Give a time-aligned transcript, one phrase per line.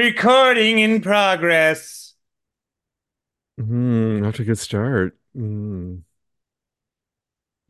[0.00, 2.12] Recording in progress.
[3.58, 5.16] Mm, that's a good start.
[5.34, 6.02] Mm.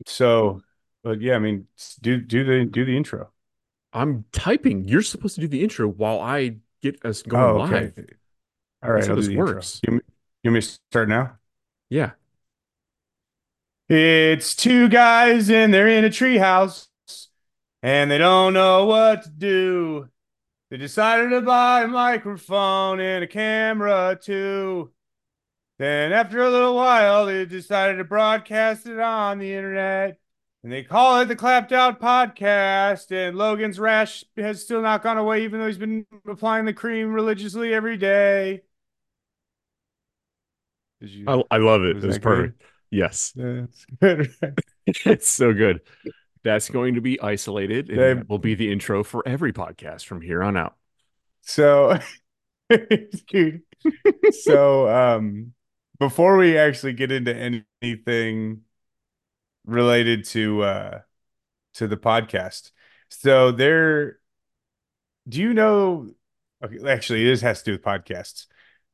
[0.05, 0.61] So,
[1.05, 1.67] but yeah, I mean,
[2.01, 3.31] do do the do the intro.
[3.93, 4.89] I'm typing.
[4.89, 7.93] You're supposed to do the intro while I get us going Oh, okay.
[7.95, 8.05] live.
[8.83, 9.45] All right, That's how do this the intro.
[9.45, 9.79] works.
[9.87, 10.13] You, want me-
[10.43, 11.37] you want me to start now?
[11.89, 12.11] Yeah.
[13.87, 16.87] It's two guys and they're in a treehouse
[17.81, 20.09] and they don't know what to do.
[20.69, 24.91] They decided to buy a microphone and a camera too.
[25.79, 30.19] Then after a little while, they decided to broadcast it on the internet.
[30.63, 33.11] And they call it the Clapd Out Podcast.
[33.11, 37.13] And Logan's rash has still not gone away, even though he's been applying the cream
[37.13, 38.63] religiously every day.
[40.99, 41.25] You?
[41.27, 41.95] I, I love it.
[41.95, 42.23] Was It was that good?
[42.23, 42.61] perfect.
[42.89, 43.33] Yes.
[43.35, 44.29] That's good.
[44.41, 44.53] right?
[45.05, 45.81] it's so good.
[46.47, 50.05] That's going to be isolated and They- that will be the intro for every podcast
[50.05, 50.75] from here on out.
[51.41, 51.99] So,
[53.27, 53.61] dude,
[54.31, 55.53] so um,
[55.99, 58.61] before we actually get into anything
[59.65, 60.99] related to uh
[61.73, 62.71] to the podcast,
[63.09, 64.19] so there,
[65.27, 66.09] do you know?
[66.63, 68.47] Okay, actually, this has to do with podcasts.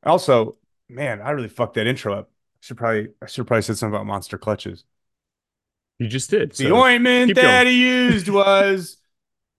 [0.04, 2.30] Also, man, I really fucked that intro up.
[2.30, 4.84] I should probably I should probably said something about monster clutches.
[5.98, 6.50] You just did.
[6.50, 8.98] The so ointment that he used was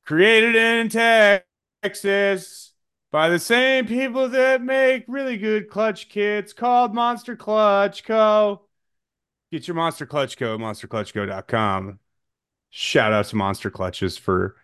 [0.05, 2.73] created in Texas
[3.11, 8.61] by the same people that make really good clutch kits called Monster Clutch Co.
[9.52, 10.58] Get your Monster Clutch Co.
[10.58, 12.00] monsterclutchco.com.
[12.72, 14.58] Shout out to Monster Clutches for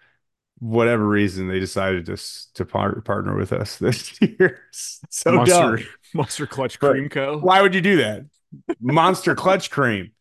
[0.59, 2.17] whatever reason they decided to
[2.53, 4.59] to par- partner with us this year.
[4.71, 5.85] So Monster, dumb.
[6.13, 7.39] Monster Clutch Cream Co.
[7.39, 8.25] Why would you do that?
[8.79, 10.11] Monster Clutch Cream.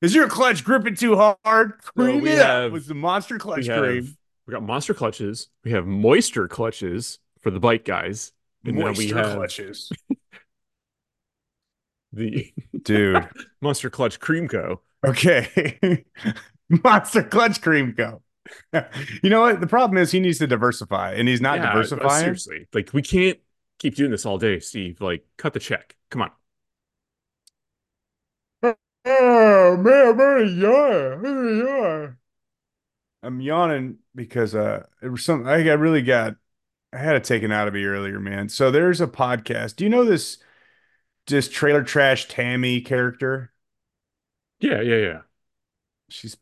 [0.00, 1.72] Is your clutch gripping too hard?
[1.96, 4.16] Cream we it up with the Monster Clutch we have, Cream.
[4.46, 5.48] we got Monster Clutches.
[5.64, 8.32] We have Moisture Clutches for the bike guys.
[8.64, 9.90] And then we Moisture have clutches.
[12.12, 12.52] the
[12.82, 13.28] Dude.
[13.60, 14.82] Monster Clutch Cream Co.
[15.04, 16.04] Okay.
[16.68, 18.22] Monster Clutch Cream Co.
[19.22, 19.60] you know what?
[19.60, 22.22] The problem is he needs to diversify and he's not Yeah, uh, diversifying.
[22.22, 23.38] Seriously, like we can't
[23.78, 25.00] keep doing this all day, Steve.
[25.00, 25.96] Like, cut the check.
[26.10, 26.30] Come on.
[29.08, 31.20] Oh man, I'm very yawn.
[31.20, 32.18] Very yawn.
[33.22, 36.36] I'm yawning because uh it was something I got really got
[36.92, 38.48] I had it taken out of me earlier, man.
[38.48, 39.76] So there's a podcast.
[39.76, 40.38] Do you know this
[41.26, 43.52] this trailer trash Tammy character?
[44.60, 45.20] Yeah, yeah, yeah.
[46.08, 46.36] She's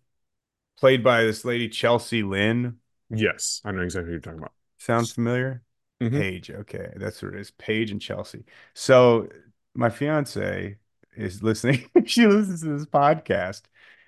[0.78, 2.78] played by this lady Chelsea Lynn.
[3.10, 4.52] Yes, I know exactly what you're talking about.
[4.78, 5.62] Sounds familiar?
[6.00, 6.10] Mhm.
[6.12, 6.50] Paige.
[6.50, 7.50] Okay, that's what it is.
[7.52, 8.44] Paige and Chelsea.
[8.74, 9.28] So
[9.74, 10.78] my fiance
[11.16, 11.88] is listening.
[12.04, 13.62] she listens to this podcast,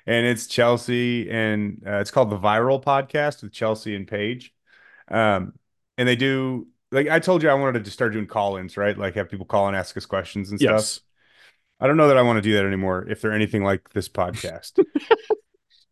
[0.06, 4.54] and it's Chelsea, and uh, it's called the Viral Podcast with Chelsea and Paige.
[5.10, 5.54] Um,
[5.96, 8.96] and they do like I told you, I wanted to start doing call-ins, right?
[8.96, 10.78] Like have people call and ask us questions and stuff.
[10.78, 11.00] Yes.
[11.80, 14.08] I don't know that I want to do that anymore if they're anything like this
[14.08, 14.84] podcast.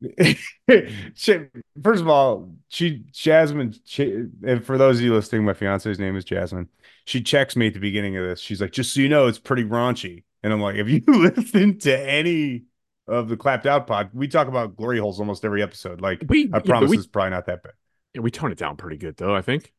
[1.14, 1.46] She-
[1.82, 6.16] First of all, she Jasmine, she, and for those of you listening, my fiance's name
[6.16, 6.68] is Jasmine.
[7.04, 8.40] She checks me at the beginning of this.
[8.40, 10.24] She's like, just so you know, it's pretty raunchy.
[10.46, 12.66] And I'm like, if you listen to any
[13.08, 14.10] of the clapped out pod?
[14.12, 16.00] We talk about glory holes almost every episode.
[16.00, 17.72] Like, We, I promise we, it's probably not that bad.
[18.14, 19.34] yeah, we tone it down pretty good though.
[19.34, 19.72] I think.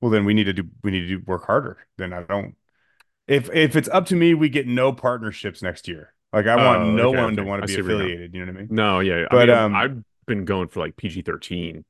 [0.00, 1.78] Well, then we need to do we need to do work harder.
[1.96, 2.56] Then I don't.
[3.26, 6.14] If if it's up to me, we get no partnerships next year.
[6.32, 7.48] Like I want Oh, no okay, one to okay.
[7.48, 8.12] want I to be see where you're going.
[8.12, 8.34] affiliated.
[8.34, 8.70] You know what I mean?
[8.70, 11.84] No, yeah, But, I mean, um, I've been going for like PG thirteen.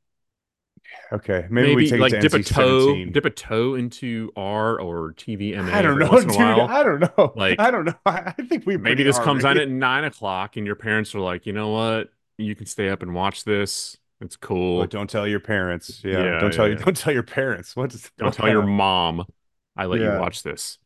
[1.12, 3.12] Okay, maybe, we take like it to dip a toe, 17.
[3.12, 5.72] dip a toe into R or TVMA.
[5.72, 6.30] I don't know, dude.
[6.36, 7.32] I don't know.
[7.36, 7.94] Like, I don't know.
[8.06, 11.46] I think we Maybe this comes on at nine o'clock, and your parents are like,
[11.46, 12.08] you know what?
[12.38, 13.96] You can stay up and watch this.
[14.20, 14.80] It's cool.
[14.80, 16.00] But don't tell your parents.
[16.02, 16.78] Yeah, Yeah, don't tell yeah, you.
[16.78, 16.84] yeah.
[16.84, 17.76] Don't tell your parents.
[17.76, 19.26] What is, Don't tell your of- mom
[19.76, 20.78] I let you watch this.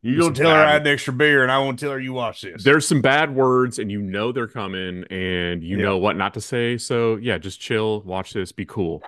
[0.00, 1.98] You There's don't tell her I had an extra beer, and I won't tell her
[1.98, 2.62] you watch this.
[2.62, 6.40] There's some bad words, and you know they're coming, and you know what not to
[6.40, 6.78] say.
[6.78, 9.02] So yeah, just chill, watch this, be cool.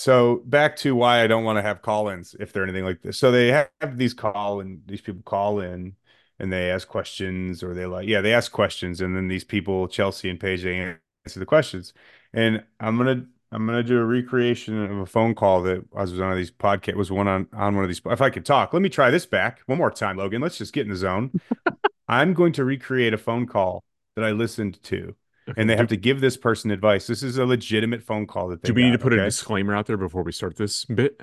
[0.00, 3.18] So back to why I don't want to have call-ins if they're anything like this.
[3.18, 3.68] So they have,
[3.98, 5.94] these call and these people call in
[6.38, 9.88] and they ask questions or they like yeah they ask questions and then these people
[9.88, 11.92] Chelsea and Paige they answer the questions.
[12.32, 16.14] And I'm gonna I'm gonna do a recreation of a phone call that I was
[16.14, 18.00] on one of these podcast was one on on one of these.
[18.06, 20.40] If I could talk, let me try this back one more time, Logan.
[20.40, 21.30] Let's just get in the zone.
[22.08, 23.84] I'm going to recreate a phone call
[24.16, 25.14] that I listened to.
[25.50, 27.06] Okay, And they have to give this person advice.
[27.06, 29.24] This is a legitimate phone call that they do we need to got, put a
[29.24, 31.20] disclaimer out there before we start this bit?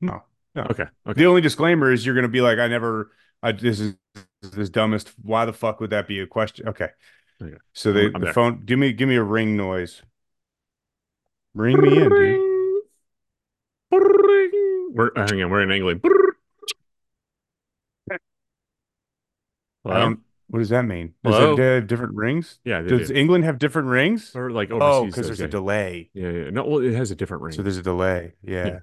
[0.00, 0.22] No,
[0.54, 0.62] no.
[0.70, 1.20] Okay, okay.
[1.20, 3.10] The only disclaimer is you're going to be like, I never,
[3.42, 3.96] I, this is
[4.42, 5.12] this dumbest.
[5.22, 6.68] Why the fuck would that be a question?
[6.68, 6.88] Okay.
[7.42, 7.56] Okay.
[7.72, 8.32] So they, I'm the there.
[8.32, 10.02] phone, give me, give me a ring noise.
[11.54, 12.52] Ring me in, dude.
[14.94, 16.02] We're hang on, we're in England.
[19.84, 20.20] I don't.
[20.52, 21.14] What does that mean?
[21.24, 21.56] Does it Hello?
[21.56, 22.58] do they have different rings?
[22.62, 23.14] Yeah, Does do.
[23.14, 24.36] England have different rings?
[24.36, 24.82] Or like overseas?
[24.86, 26.10] Oh, overseas because does, there's a delay.
[26.12, 26.50] Yeah, yeah.
[26.50, 27.54] No, well, it has a different ring.
[27.54, 28.34] So there's a delay.
[28.42, 28.66] Yeah.
[28.66, 28.78] Yeah.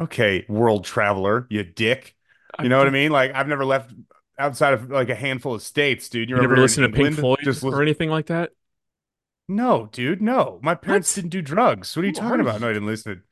[0.00, 2.16] Okay, world traveler, you dick.
[2.58, 3.12] I You know what I mean?
[3.12, 3.92] Like I've never left
[4.40, 6.28] outside of like a handful of states, dude.
[6.28, 8.50] You You're never over here in listen to Pink Floyd Just or anything like that?
[9.48, 10.58] No, dude, no.
[10.62, 11.22] My parents What?
[11.22, 11.94] didn't do drugs.
[11.96, 12.60] What are you talking about?
[12.60, 13.22] No, I didn't listen.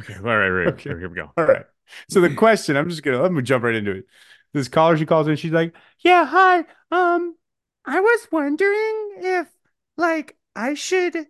[0.00, 0.68] Okay, all right, right.
[0.68, 0.90] Okay.
[0.90, 1.30] Here we go.
[1.36, 1.66] All right.
[2.08, 4.06] So the question, I'm just gonna let me jump right into it.
[4.54, 6.64] This caller, she calls in, she's like, Yeah, hi.
[6.90, 7.36] Um,
[7.84, 9.48] I was wondering if
[9.96, 11.26] like I should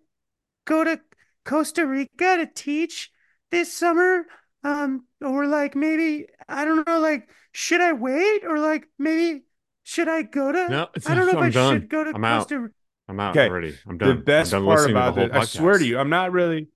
[0.66, 1.00] go to
[1.44, 3.12] Costa Rica to teach
[3.50, 4.26] this summer.
[4.64, 9.44] Um, or like maybe I don't know, like should I wait or like maybe
[9.84, 11.50] should I go to No, it's, I don't know if I'm I done.
[11.50, 12.52] should go to I'm out.
[12.52, 12.70] Costa
[13.08, 13.44] I'm out Okay.
[13.44, 13.78] already.
[13.86, 15.78] I'm done the best I'm done part listening to the about whole this, I swear
[15.78, 16.68] to you, I'm not really,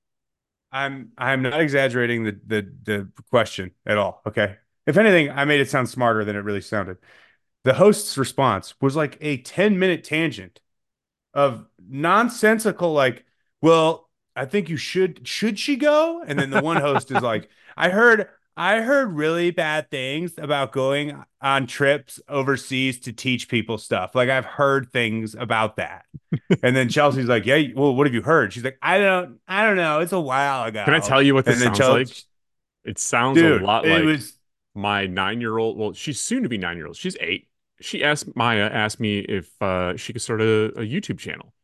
[0.73, 4.23] I'm I'm not exaggerating the the the question at all.
[4.27, 4.57] Okay,
[4.89, 6.99] if anything, I made it sound smarter than it really sounded.
[7.65, 10.61] The host's response was like a 10 minute tangent
[11.35, 13.25] of nonsensical, like,
[13.63, 16.23] well, I think you should should she go?
[16.27, 20.73] And then the one host is like, I heard I heard really bad things about
[20.73, 24.15] going on trips overseas to teach people stuff.
[24.15, 26.07] Like I've heard things about that.
[26.63, 29.65] and then Chelsea's like, "Yeah, well, what have you heard?" She's like, "I don't I
[29.65, 30.01] don't know.
[30.01, 32.25] It's a while ago." Can I tell you what this And sounds Chelsea, like?
[32.85, 34.38] It sounds dude, a lot it like was
[34.79, 35.79] my nine-year-old.
[35.79, 36.97] Well, she's soon to be nine-year-old.
[36.97, 37.49] She's eight.
[37.81, 41.55] She asked Maya asked me if uh, she could start a, a YouTube channel.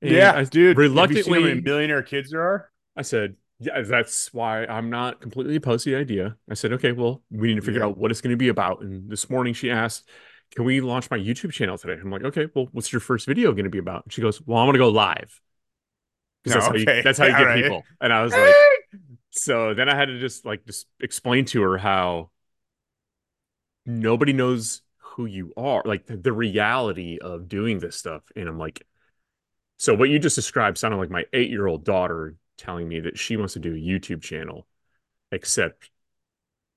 [0.00, 0.92] And yeah, I dude.
[0.96, 2.70] Have you seen how many reluctantly millionaire kids there are?
[2.96, 6.36] I said, yeah, that's why I'm not completely opposed to the idea.
[6.50, 7.86] I said, okay, well, we need to figure Yeah.
[7.86, 8.82] out what it's going to be about.
[8.82, 10.08] And this morning she asked,
[10.54, 12.00] can we launch my YouTube channel today?
[12.00, 14.04] I'm like, okay, well, what's your first video going to be about?
[14.04, 15.40] And she goes, well, I'm going to go live.
[16.42, 17.02] Because No, that's, how you, okay.
[17.02, 17.62] that's how you get right.
[17.62, 17.82] people.
[18.00, 18.54] And I was like,
[19.32, 22.30] so then I had to just like just explain to her how
[23.86, 28.22] nobody knows who you are, like the, the reality of doing this stuff.
[28.36, 28.86] And I'm like,
[29.78, 33.18] so what you just described sounded like my eight year old daughter telling me that
[33.18, 34.66] she wants to do a YouTube channel,
[35.30, 35.90] except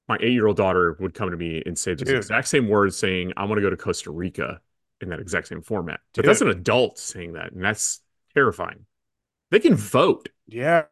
[0.08, 2.10] my eight year old daughter would come to me and say Dude.
[2.10, 4.62] exact same words saying, I want to go to Costa Rica
[5.02, 6.00] in that exact same format.
[6.16, 8.02] But that's an adult saying that, and that's
[8.34, 8.86] terrifying.
[9.52, 10.30] They can vote.
[10.48, 10.84] Yeah,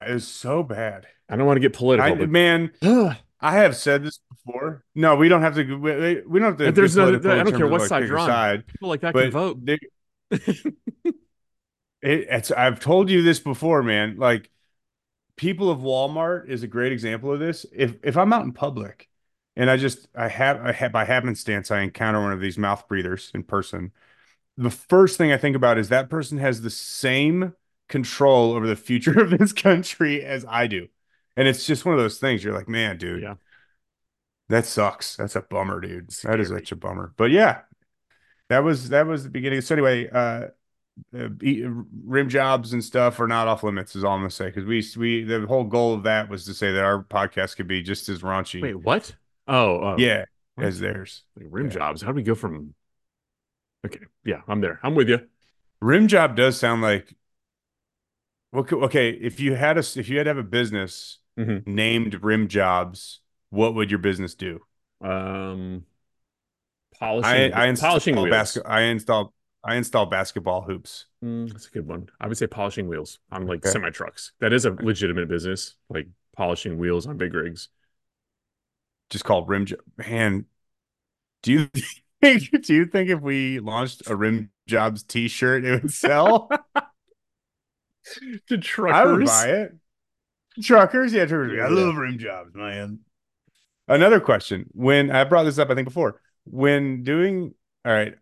[0.00, 1.06] it's so bad.
[1.28, 2.72] I don't want to get political, I, but man,
[3.40, 4.84] I have said this before.
[4.94, 5.74] No, we don't have to.
[5.74, 6.72] We, we don't have to.
[6.72, 8.28] There's no- I don't care what like, side you're on.
[8.28, 9.64] side, people like that can vote.
[9.64, 9.78] they-
[10.30, 10.72] it,
[12.02, 12.50] it's.
[12.50, 14.16] I've told you this before, man.
[14.16, 14.50] Like,
[15.36, 17.66] people of Walmart is a great example of this.
[17.74, 19.08] If if I'm out in public,
[19.56, 22.86] and I just I have I have by happenstance I encounter one of these mouth
[22.88, 23.92] breathers in person,
[24.56, 27.54] the first thing I think about is that person has the same
[27.88, 30.88] control over the future of this country as I do.
[31.36, 32.42] And it's just one of those things.
[32.42, 33.34] You're like, man, dude, Yeah.
[34.48, 35.16] that sucks.
[35.16, 36.10] That's a bummer, dude.
[36.24, 37.12] That is such a bummer.
[37.16, 37.60] But yeah,
[38.48, 39.60] that was that was the beginning.
[39.60, 40.48] So anyway, uh,
[41.14, 43.94] uh rim jobs and stuff are not off limits.
[43.96, 46.54] Is all I'm gonna say because we we the whole goal of that was to
[46.54, 49.14] say that our podcast could be just as raunchy, Wait, what?
[49.46, 49.96] Oh, oh.
[49.98, 50.24] yeah,
[50.54, 50.66] What?
[50.66, 51.24] as theirs.
[51.36, 51.72] Like rim Yeah.
[51.74, 52.00] jobs.
[52.02, 52.74] How do we go from?
[53.84, 54.80] Okay, yeah, I'm there.
[54.82, 55.20] I'm with you.
[55.80, 57.14] Rim job does sound like
[58.56, 61.66] what could- okay, if you had a if you had to have a business Mhm.
[61.66, 63.20] named Rim Jobs,
[63.50, 64.60] what would your business do?
[65.00, 65.84] Um,
[66.98, 68.30] polishing, I I install polishing wheels.
[68.30, 71.06] basket I install I install basketball hoops.
[71.24, 72.08] Mm, that's a good one.
[72.20, 73.70] I would say polishing wheels on like Okay.
[73.70, 74.32] semi trucks.
[74.40, 77.68] That is a legitimate business, like polishing wheels on big rigs.
[79.10, 79.80] Just called Rim Job.
[79.98, 80.46] Man,
[81.42, 81.68] do you
[82.20, 86.48] think do you think if we launched a Rim Jobs t-shirt it would sell?
[88.48, 88.96] To truckers.
[88.96, 89.72] I would buy it.
[90.62, 91.52] Truckers, yeah, truckers.
[91.56, 93.00] Yeah, I love rim jobs, man.
[93.88, 94.66] Another question.
[94.72, 98.14] When I brought this up, I think before, when doing all right,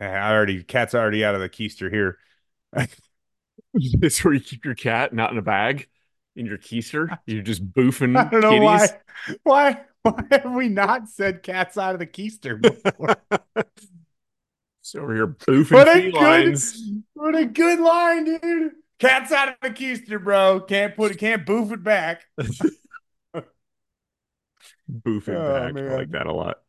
[0.00, 2.18] I already cat's already out of the keister here.
[3.76, 5.88] It's where you keep your cat, not in a bag,
[6.36, 7.18] in your keister.
[7.26, 8.92] You're just boofing I don't know kitties.
[9.42, 9.42] why.
[9.42, 13.16] Why why have we not said cat's out of the keister before?
[14.84, 16.62] So over here boofing what a good
[17.14, 18.72] what a good line, dude.
[18.98, 20.60] Cat's out of the keister, bro.
[20.60, 22.24] Can't put it, can't boof it back.
[24.90, 25.76] Boofing Oh, back.
[25.76, 26.62] I like that a lot.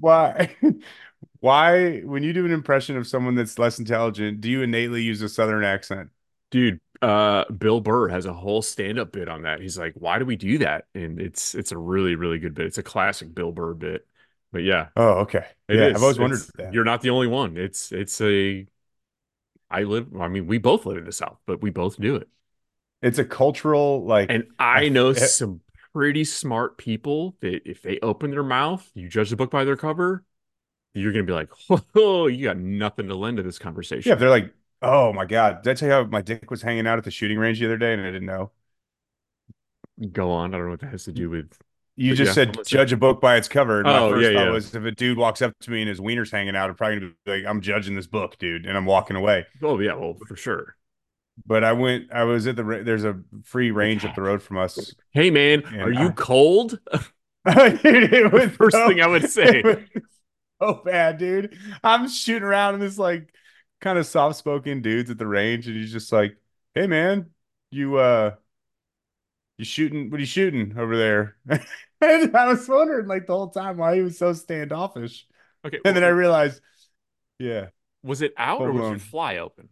[0.00, 0.56] Why?
[1.40, 5.22] Why, when you do an impression of someone that's less intelligent, do you innately use
[5.22, 6.10] a southern accent?
[6.50, 9.60] Dude, uh, Bill Burr has a whole stand-up bit on that.
[9.60, 12.66] He's like, "Why do we do that?" And it's it's a really really good bit.
[12.66, 14.06] It's a classic Bill Burr bit.
[14.52, 15.46] But yeah, Oh, okay.
[15.68, 15.94] it yeah, is.
[15.94, 16.50] I've always wondered.
[16.68, 17.56] You're not the only one.
[17.56, 18.66] It's it's a.
[19.70, 20.14] I live.
[20.20, 22.28] I mean, we both live in the South, but we both do it.
[23.02, 25.60] it's a cultural like And I know some
[25.94, 29.76] pretty smart people that if they open their mouth, you judge the book by their
[29.76, 30.24] cover,
[30.94, 31.50] you're gonna be like,
[31.96, 34.04] oh, you got nothing to lend to this conversation.
[34.04, 35.62] Yeah, they're like, oh my God.
[35.62, 37.66] Did I tell you how my dick was hanging out at the shooting range the
[37.66, 38.52] other day and I didn't know?
[40.12, 40.52] Go on.
[40.54, 41.58] I don't know what that has to do with.
[41.98, 43.78] You just yeah, said judge a book by its cover.
[43.78, 44.52] And oh, my first yeah, thought yeah.
[44.52, 47.00] was if a dude walks up to me and his wiener's hanging out, I'm probably
[47.00, 49.46] gonna be like, I'm judging this book, dude, and I'm walking away.
[49.62, 50.76] Oh yeah, well for sure.
[51.46, 52.12] But I went.
[52.12, 52.62] I was at the.
[52.84, 54.94] There's a free range up the road from us.
[55.12, 56.78] Hey man, are you I, cold?
[57.46, 59.62] it was first so, thing I would say.
[60.60, 61.56] So bad, dude.
[61.84, 63.32] I'm shooting around in this like
[63.80, 66.36] kind of soft spoken dudes at the range, and he's just like,
[66.74, 67.30] "Hey man,
[67.70, 68.34] you uh,
[69.58, 70.10] you shooting?
[70.10, 71.36] What are you shooting over there?"
[72.00, 75.26] and I was wondering like the whole time why he was so standoffish.
[75.64, 76.60] Okay, and well, then I realized,
[77.38, 77.66] yeah,
[78.02, 79.68] was it out or was your fly open?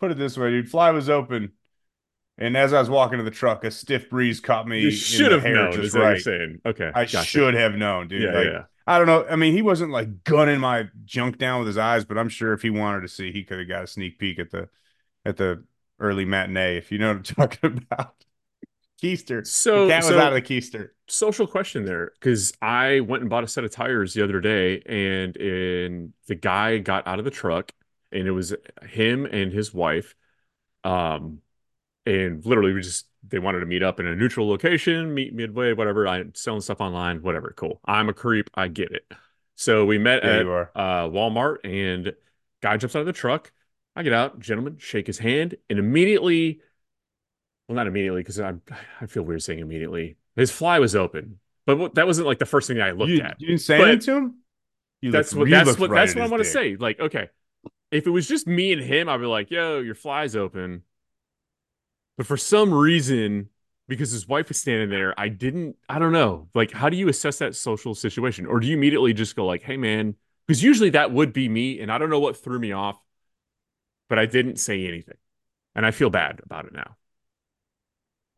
[0.00, 0.70] Put it this way, dude.
[0.70, 1.52] Fly was open.
[2.40, 4.80] And as I was walking to the truck, a stiff breeze caught me.
[4.80, 5.72] You should have known.
[5.72, 6.20] Just right.
[6.20, 6.60] saying.
[6.64, 7.24] Okay, I gotcha.
[7.24, 8.22] should have known, dude.
[8.22, 8.62] Yeah, like, yeah.
[8.86, 9.26] I don't know.
[9.28, 12.52] I mean, he wasn't like gunning my junk down with his eyes, but I'm sure
[12.52, 14.68] if he wanted to see, he could have got a sneak peek at the
[15.24, 15.64] at the
[15.98, 16.76] early matinee.
[16.76, 18.24] If you know what I'm talking about.
[19.02, 19.46] Keister.
[19.46, 20.90] So the cat was so, out of the keister.
[21.06, 24.82] Social question there, because I went and bought a set of tires the other day,
[24.86, 27.72] and in the guy got out of the truck,
[28.12, 28.54] and it was
[28.88, 30.14] him and his wife.
[30.84, 31.40] Um,
[32.06, 35.72] and literally we just they wanted to meet up in a neutral location, meet midway,
[35.72, 36.06] whatever.
[36.08, 37.52] I'm selling stuff online, whatever.
[37.56, 37.80] Cool.
[37.84, 38.50] I'm a creep.
[38.54, 39.02] I get it.
[39.54, 42.12] So we met yeah, at uh, Walmart, and
[42.62, 43.52] guy jumps out of the truck.
[43.96, 46.60] I get out, gentleman, shake his hand, and immediately,
[47.68, 48.54] well, not immediately because I
[49.00, 50.16] I feel weird saying immediately.
[50.34, 53.36] His fly was open, but that wasn't like the first thing I looked you, at.
[53.38, 54.34] You didn't say anything to him.
[55.00, 56.76] You that's looked, what that's what right that's what I want to say.
[56.76, 57.28] Like, okay,
[57.90, 60.82] if it was just me and him, I'd be like, "Yo, your fly's open."
[62.16, 63.48] But for some reason,
[63.86, 66.48] because his wife was standing there, I didn't, I don't know.
[66.52, 68.44] Like, how do you assess that social situation?
[68.44, 71.80] Or do you immediately just go, like, hey, man, because usually that would be me.
[71.80, 73.00] And I don't know what threw me off,
[74.08, 75.16] but I didn't say anything.
[75.74, 76.96] And I feel bad about it now.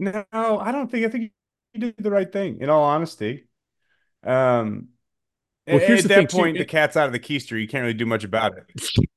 [0.01, 1.33] No, I don't think, I think
[1.75, 3.47] you did the right thing, in all honesty.
[4.25, 4.89] Um,
[5.67, 7.61] well, here's at that point, too, the cat's out of the keister.
[7.61, 8.91] You can't really do much about it.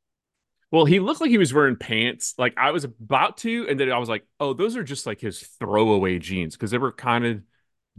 [0.71, 2.33] Well, he looked like he was wearing pants.
[2.39, 5.21] Like I was about to, and then I was like, oh, those are just like
[5.21, 7.43] his throwaway jeans because they were kind of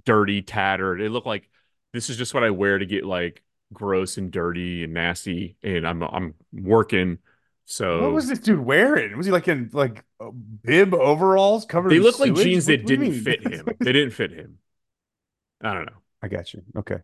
[0.04, 1.00] dirty, tattered.
[1.00, 1.48] It looked like
[1.92, 5.56] this is just what I wear to get like gross and dirty and nasty.
[5.62, 7.18] And I'm I'm working.
[7.66, 9.16] So what was this dude wearing?
[9.16, 11.90] Was he like in like uh, bib overalls covered?
[11.90, 13.66] They look like jeans what, that didn't fit him.
[13.80, 14.58] they didn't fit him.
[15.62, 15.98] I don't know.
[16.22, 16.62] I got you.
[16.76, 16.98] Okay.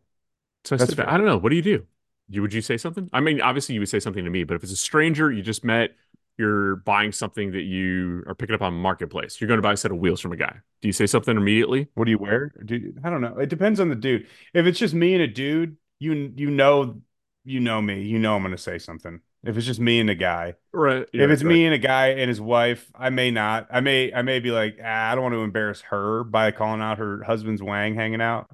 [0.64, 1.38] So I, said, I don't know.
[1.38, 1.86] What do you do?
[2.30, 3.10] you would you say something?
[3.12, 5.42] I mean, obviously you would say something to me, but if it's a stranger you
[5.42, 5.90] just met,
[6.38, 9.40] you're buying something that you are picking up on marketplace.
[9.40, 10.56] You're going to buy a set of wheels from a guy.
[10.80, 11.88] Do you say something immediately?
[11.94, 12.52] What do you wear?
[12.64, 13.36] Do I don't know.
[13.36, 14.26] It depends on the dude.
[14.54, 17.02] If it's just me and a dude, you you know
[17.44, 18.02] you know me.
[18.02, 19.20] You know I'm going to say something.
[19.42, 21.06] If it's just me and a guy, right?
[21.12, 21.49] Yeah, if it's right.
[21.50, 23.68] me and a guy and his wife, I may not.
[23.70, 26.82] I may I may be like, ah, I don't want to embarrass her by calling
[26.82, 28.50] out her husband's wang hanging out.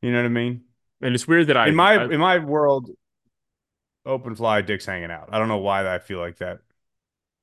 [0.00, 0.62] You know what I mean?
[1.02, 2.90] And it's weird that I in my I, in my world,
[4.06, 5.28] open fly, dick's hanging out.
[5.30, 6.60] I don't know why I feel like that.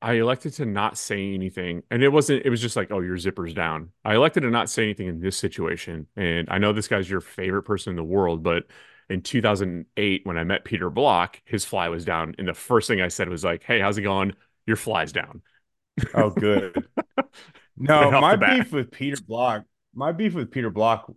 [0.02, 2.46] I elected to not say anything, and it wasn't.
[2.46, 3.92] It was just like, oh, your zipper's down.
[4.04, 7.22] I elected to not say anything in this situation, and I know this guy's your
[7.22, 8.66] favorite person in the world, but
[9.10, 13.02] in 2008 when I met Peter Block, his fly was down, and the first thing
[13.02, 14.34] I said was like, "Hey, how's it going?
[14.66, 15.42] Your fly's down."
[16.14, 16.88] Oh, good.
[17.78, 21.10] no, my beef with Peter Block, my beef with Peter Block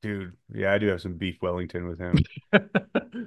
[0.00, 2.18] Dude, yeah, I do have some beef Wellington with him.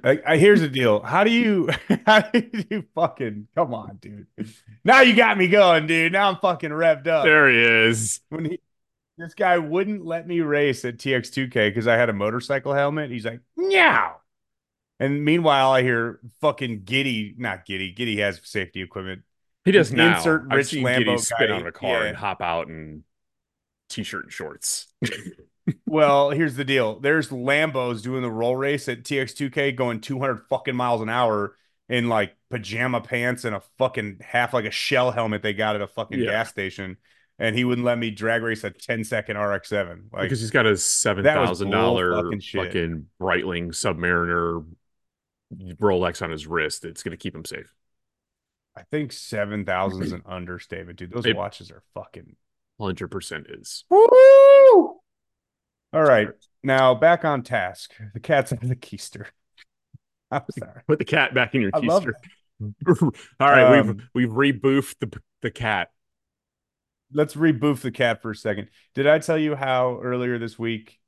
[0.04, 1.00] I, I, here's the deal.
[1.00, 1.68] How do you
[2.06, 4.26] how do you fucking come on, dude?
[4.84, 6.12] Now you got me going, dude.
[6.12, 7.24] Now I'm fucking revved up.
[7.24, 8.20] There he is.
[8.28, 8.60] When he
[9.18, 13.10] this guy wouldn't let me race at TX2K because I had a motorcycle helmet.
[13.10, 14.16] He's like, meow.
[15.00, 17.92] And meanwhile, I hear fucking Giddy, not Giddy.
[17.92, 19.22] Giddy has safety equipment.
[19.64, 20.16] He does now.
[20.16, 22.04] Insert Rich I've seen Lambo spin on a car yeah.
[22.04, 23.04] and hop out in
[23.90, 24.86] t-shirt and shorts.
[25.86, 26.98] well, here's the deal.
[27.00, 31.56] There's Lambos doing the roll race at TX2K going 200 fucking miles an hour
[31.88, 35.82] in like pajama pants and a fucking half like a shell helmet they got at
[35.82, 36.30] a fucking yeah.
[36.30, 36.96] gas station.
[37.38, 40.12] And he wouldn't let me drag race a 10 second RX7.
[40.12, 44.64] Like, because he's got a $7,000 fucking, fucking Breitling Submariner
[45.54, 46.84] Rolex on his wrist.
[46.84, 47.72] It's going to keep him safe.
[48.76, 51.12] I think 7,000 is an understatement, dude.
[51.12, 52.36] Those it, watches are fucking
[52.80, 53.84] 100% is.
[53.88, 55.00] Woo!
[55.92, 56.28] All right.
[56.62, 57.94] Now back on task.
[58.14, 59.26] The cat's in the keister.
[60.30, 60.82] I'm sorry.
[60.86, 62.12] Put the cat back in your keister.
[63.40, 65.90] All right, um, we've we've reboofed the the cat.
[67.12, 68.68] Let's reboof the cat for a second.
[68.94, 70.98] Did I tell you how earlier this week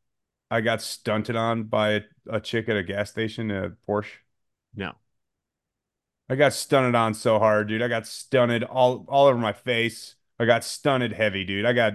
[0.50, 4.16] I got stunted on by a, a chick at a gas station, a Porsche?
[4.74, 4.92] No.
[6.28, 7.82] I got stunted on so hard, dude.
[7.82, 10.14] I got stunted all all over my face.
[10.38, 11.66] I got stunted heavy, dude.
[11.66, 11.94] I got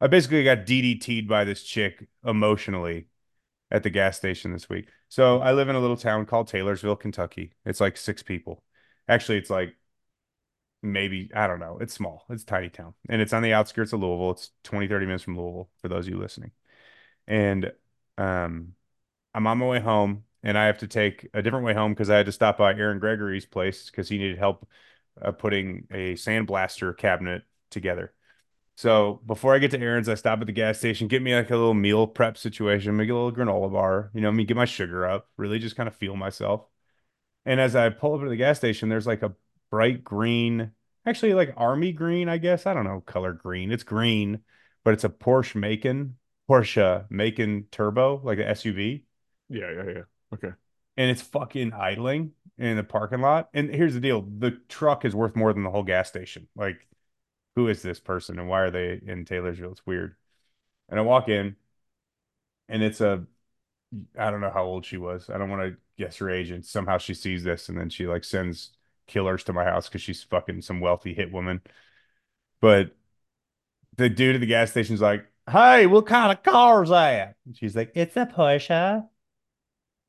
[0.00, 3.08] I basically got DDT'd by this chick emotionally
[3.70, 4.88] at the gas station this week.
[5.08, 7.52] So I live in a little town called Taylorsville, Kentucky.
[7.64, 8.62] It's like six people.
[9.08, 9.74] Actually, it's like
[10.82, 11.78] maybe, I don't know.
[11.80, 12.24] It's small.
[12.30, 12.94] It's tiny town.
[13.08, 14.32] And it's on the outskirts of Louisville.
[14.32, 16.52] It's 20, 30 minutes from Louisville for those of you listening.
[17.26, 17.72] And
[18.16, 18.74] um
[19.34, 22.10] I'm on my way home and I have to take a different way home because
[22.10, 24.68] I had to stop by Aaron Gregory's place because he needed help
[25.22, 28.14] uh, putting a sandblaster cabinet together.
[28.76, 31.50] So before I get to Aaron's, I stop at the gas station, get me like
[31.50, 34.66] a little meal prep situation, make a little granola bar, you know, me get my
[34.66, 36.66] sugar up, really just kind of feel myself.
[37.44, 39.34] And as I pull up to the gas station, there's like a
[39.70, 40.72] bright green,
[41.06, 42.66] actually like army green, I guess.
[42.66, 43.72] I don't know color green.
[43.72, 44.40] It's green,
[44.84, 46.16] but it's a Porsche Macan,
[46.48, 49.04] Porsche Macan Turbo, like an SUV.
[49.48, 50.02] Yeah, yeah, yeah.
[50.34, 50.50] Okay.
[50.96, 53.48] And it's fucking idling in the parking lot.
[53.54, 56.48] And here's the deal the truck is worth more than the whole gas station.
[56.56, 56.86] Like,
[57.56, 59.72] who is this person and why are they in Taylorsville?
[59.72, 60.16] It's weird.
[60.88, 61.56] And I walk in
[62.68, 63.24] and it's a
[64.18, 65.30] I don't know how old she was.
[65.30, 66.50] I don't want to guess her age.
[66.50, 68.72] And somehow she sees this and then she like sends
[69.08, 71.62] killers to my house because she's fucking some wealthy hit woman.
[72.60, 72.96] But
[73.96, 77.36] the dude at the gas station's like, Hey, what kind of car's that?
[77.46, 79.08] And she's like, It's a Porsche.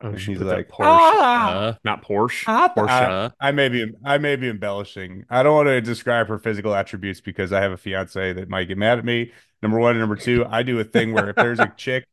[0.02, 2.46] Oh, And she he's put like, Porsche, "Ah!" uh, not Porsche.
[2.46, 3.12] I, Porsche.
[3.42, 5.26] I, I may be I may be embellishing.
[5.30, 8.66] I don't want to describe her physical attributes because I have a fiance that might
[8.70, 9.34] get mad at me.
[9.62, 12.06] Number one and number two, I do a thing where if there's a chick,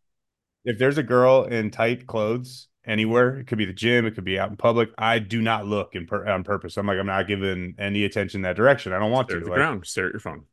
[0.64, 4.24] if there's a girl in tight clothes anywhere, it could be the gym, it could
[4.24, 4.90] be out in public.
[4.98, 6.76] I do not look in per, on purpose.
[6.76, 8.92] I'm like I'm not giving any attention that direction.
[8.92, 9.40] I don't want Stare to.
[9.40, 9.86] at the Like ground.
[9.86, 10.46] Stare at your phone.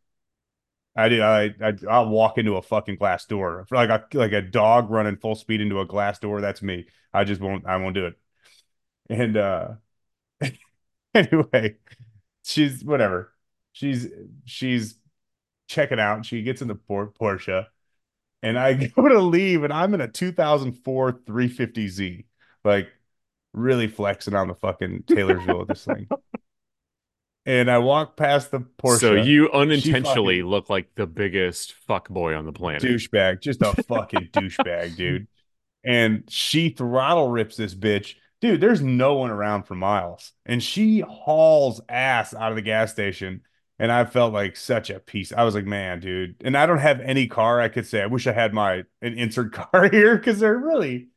[0.96, 1.22] I do.
[1.22, 5.18] I, I I'll walk into a fucking glass door like a like a dog running
[5.18, 6.40] full speed into a glass door.
[6.42, 6.86] That's me.
[7.14, 7.66] I just won't.
[7.66, 8.16] I won't do it.
[9.10, 9.70] And uh
[11.14, 11.78] anyway,
[12.44, 13.34] she's whatever.
[13.74, 14.08] She's
[14.46, 14.98] she's
[15.68, 16.26] checking out.
[16.26, 17.68] She gets in the Por- Porsche,
[18.44, 22.26] and I go to leave, and I'm in a 2004 350Z,
[22.64, 22.90] like
[23.54, 26.08] really flexing on the fucking Taylorsville of this thing.
[27.46, 29.00] And I walk past the Porsche.
[29.00, 32.84] So you unintentionally fucking look like the biggest fuck boy on the planet.
[32.84, 35.28] douchebag, just a fucking douchebag, dude.
[35.84, 38.16] And she throttle rips this bitch.
[38.40, 40.32] Dude, there's no one around for miles.
[40.46, 43.42] And she hauls ass out of the gas station.
[43.78, 45.34] And I felt like such a piece.
[45.34, 46.36] I was like, man, dude.
[46.46, 47.60] And I don't have any car.
[47.60, 51.10] I could say, I wish I had my an insert car here because there really,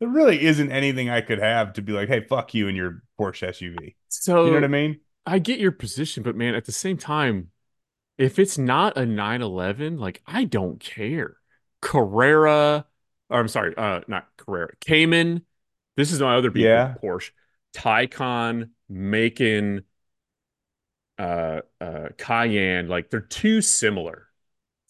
[0.00, 3.02] there really isn't anything I could have to be like, hey, fuck you and your
[3.18, 3.94] Porsche SUV.
[4.08, 5.00] So You know what I mean?
[5.26, 7.50] I get your position, but man, at the same time,
[8.16, 11.36] if it's not a 911, like I don't care.
[11.80, 12.86] Carrera,
[13.30, 15.42] or I'm sorry, uh, not Carrera, Cayman.
[15.96, 16.94] This is my other vehicle, Yeah.
[17.02, 17.30] Porsche,
[17.74, 19.84] Taycan, Macon,
[21.18, 22.88] uh, uh, Cayenne.
[22.88, 24.26] Like they're too similar.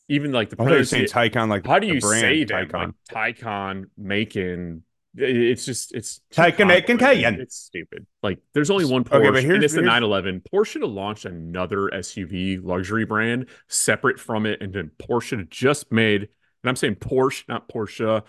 [0.08, 1.06] Even like the I thought you saying.
[1.06, 2.68] Taycan, like How do you brand say them?
[2.68, 2.94] Taycan.
[3.10, 4.84] Like Taycan, Macon.
[5.20, 7.00] It's just it's Macon, complicated.
[7.00, 7.40] Cayenne.
[7.40, 8.06] It's stupid.
[8.22, 10.42] Like there's only one Okay, Porsche, but here's- and it's the 911.
[10.52, 15.90] Porsche should have launched another SUV luxury brand separate from it, and then Porsche just
[15.92, 16.22] made.
[16.22, 18.22] And I'm saying Porsche, not Porsche.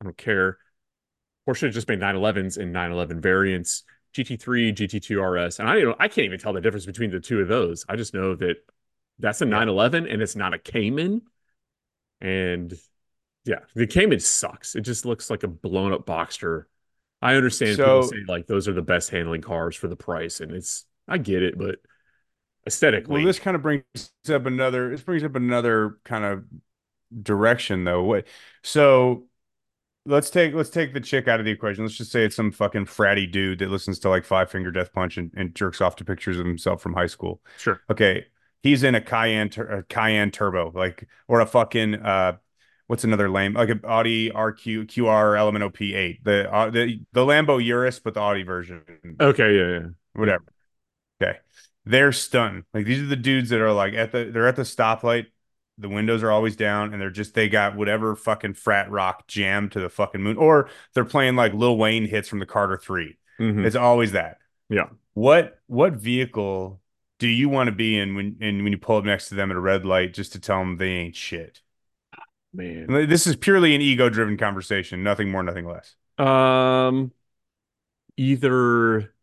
[0.00, 0.58] I don't care.
[1.48, 3.82] Porsche just made 911s and 911 variants,
[4.14, 5.96] GT3, GT2 RS, and I don't.
[6.00, 7.84] I can't even tell the difference between the two of those.
[7.88, 8.56] I just know that
[9.18, 11.22] that's a 911 and it's not a Cayman.
[12.20, 12.72] And
[13.44, 14.74] yeah, the Cayman sucks.
[14.76, 16.64] It just looks like a blown up Boxster.
[17.22, 20.52] I understand people say like those are the best handling cars for the price, and
[20.52, 21.76] it's I get it, but
[22.66, 23.84] aesthetically, Well, this kind of brings
[24.32, 24.90] up another.
[24.90, 26.44] This brings up another kind of
[27.22, 28.02] direction, though.
[28.02, 28.26] What?
[28.62, 29.24] So
[30.06, 31.84] let's take let's take the chick out of the equation.
[31.84, 34.92] Let's just say it's some fucking fratty dude that listens to like Five Finger Death
[34.92, 37.40] Punch and, and jerks off to pictures of himself from high school.
[37.58, 37.80] sure.
[37.90, 38.26] Okay,
[38.62, 42.36] he's in a Cayenne a Cayenne Turbo, like or a fucking uh,
[42.90, 47.64] what's another lame like an Audi RQ QR Element OP8, the uh, the the Lambo
[47.64, 48.82] Urus, but the Audi version
[49.20, 49.86] Okay, yeah, yeah.
[50.14, 50.44] whatever.
[51.22, 51.38] Okay.
[51.84, 52.64] They're stunned.
[52.74, 55.26] Like these are the dudes that are like at the they're at the stoplight.
[55.78, 59.70] The windows are always down and they're just they got whatever fucking frat rock jammed
[59.72, 60.36] to the fucking moon.
[60.36, 63.16] Or they're playing like Lil Wayne hits from the Carter 3.
[63.38, 63.64] Mhm.
[63.64, 64.38] It's always that.
[64.68, 64.88] Yeah.
[65.14, 66.80] What what vehicle
[67.20, 69.52] do you want to be in when and when you pull up next to them
[69.52, 71.60] at a red light just to tell them they ain't shit?
[72.52, 72.86] Man.
[73.08, 75.94] This is purely an ego driven conversation, nothing more, nothing less.
[76.18, 77.12] Um,
[78.16, 79.14] either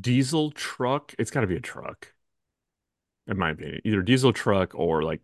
[0.00, 1.14] diesel truck.
[1.18, 2.12] It's got to be a truck,
[3.26, 3.80] in my opinion.
[3.84, 5.20] Either diesel truck or like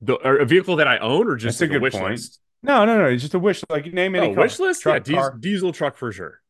[0.00, 2.10] The a vehicle that I own or just That's a like a, good wish point.
[2.12, 2.40] list?
[2.62, 3.04] No, no, no.
[3.06, 3.62] It's just a wish.
[3.68, 4.44] Like name any Oh, car.
[4.44, 4.82] wish list?
[4.82, 5.36] Truck, yeah, dies- car.
[5.38, 6.40] diesel truck for sure.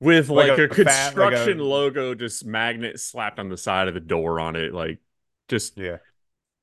[0.00, 3.56] With Like like, a a, fat- like a- construction logo, just magnet slapped on the
[3.56, 4.98] side of the door on it, like
[5.48, 5.98] just Yeah.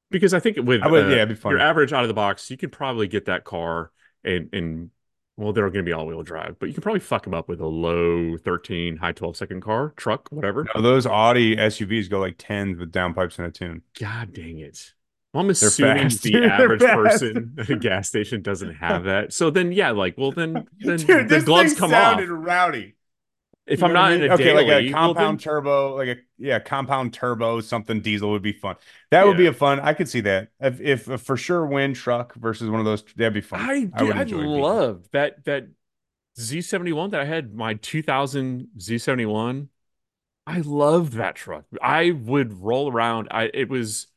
[0.10, 1.52] Because I think with would- uh, yeah, it'd be fun.
[1.52, 3.92] your average out of the box, you could probably get that car
[4.24, 4.90] and and
[5.38, 7.48] well, they're going to be all wheel drive, but you can probably fuck them up
[7.48, 10.66] with a low 13, high 12 second car, truck, whatever.
[10.74, 13.84] No, those Audi SUVs go like 10s with downpipes and a tune.
[14.00, 14.94] God dang it.
[15.34, 16.44] Well, I'm assuming fast, the dude.
[16.46, 19.32] Average person at a gas station doesn't have that.
[19.32, 22.20] So then, yeah, like, well, then, then Dude, the gloves come off.
[22.28, 22.96] rowdy.
[23.68, 26.16] If You I'm not I in a okay, daily, like a compound turbo, like a
[26.38, 28.76] yeah, compound turbo, something diesel would be fun.
[29.12, 29.80] That would be a fun.
[29.82, 30.50] I could see that.
[30.60, 33.70] If, if a for sure win truck versus one of those, that'd be fun.
[33.70, 34.78] I, I I, enjoy beating.
[34.78, 35.68] love that that
[36.36, 39.70] Z71 that I had my 2000 Z71.
[40.46, 41.66] I loved that truck.
[41.82, 43.28] I would roll around.
[43.32, 44.08] I it was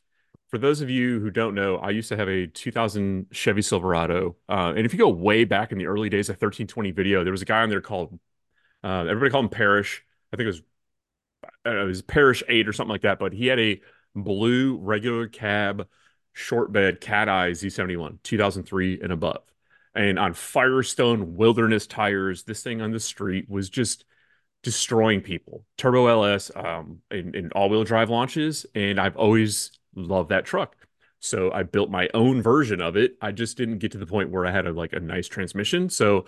[0.50, 4.36] for those of you who don't know, I used to have a 2000 Chevy Silverado.
[4.48, 7.32] Uh, and if you go way back in the early days of 1320 video, there
[7.32, 8.18] was a guy on there called
[8.82, 10.04] uh, everybody called him Parrish.
[10.32, 10.62] I think it was
[11.66, 13.80] uh, it was Parrish 8 or something like that, but he had a
[14.14, 15.88] blue regular cab
[16.32, 19.42] short bed cat eye Z71 2003 and above.
[19.94, 24.04] And on Firestone Wilderness tires, this thing on the street was just
[24.62, 25.64] destroying people.
[25.76, 30.76] Turbo LS um, in, in all-wheel drive launches, and I've always loved that truck.
[31.18, 33.16] So I built my own version of it.
[33.20, 35.90] I just didn't get to the point where I had a, like a nice transmission.
[35.90, 36.26] So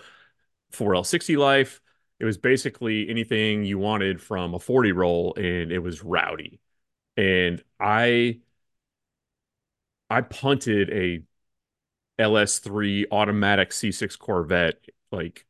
[0.73, 1.81] 4L60 life,
[2.19, 6.59] it was basically anything you wanted from a 40 roll, and it was rowdy.
[7.17, 8.39] And I
[10.09, 11.23] I punted a
[12.19, 14.79] LS3 automatic C6 Corvette.
[15.11, 15.45] Like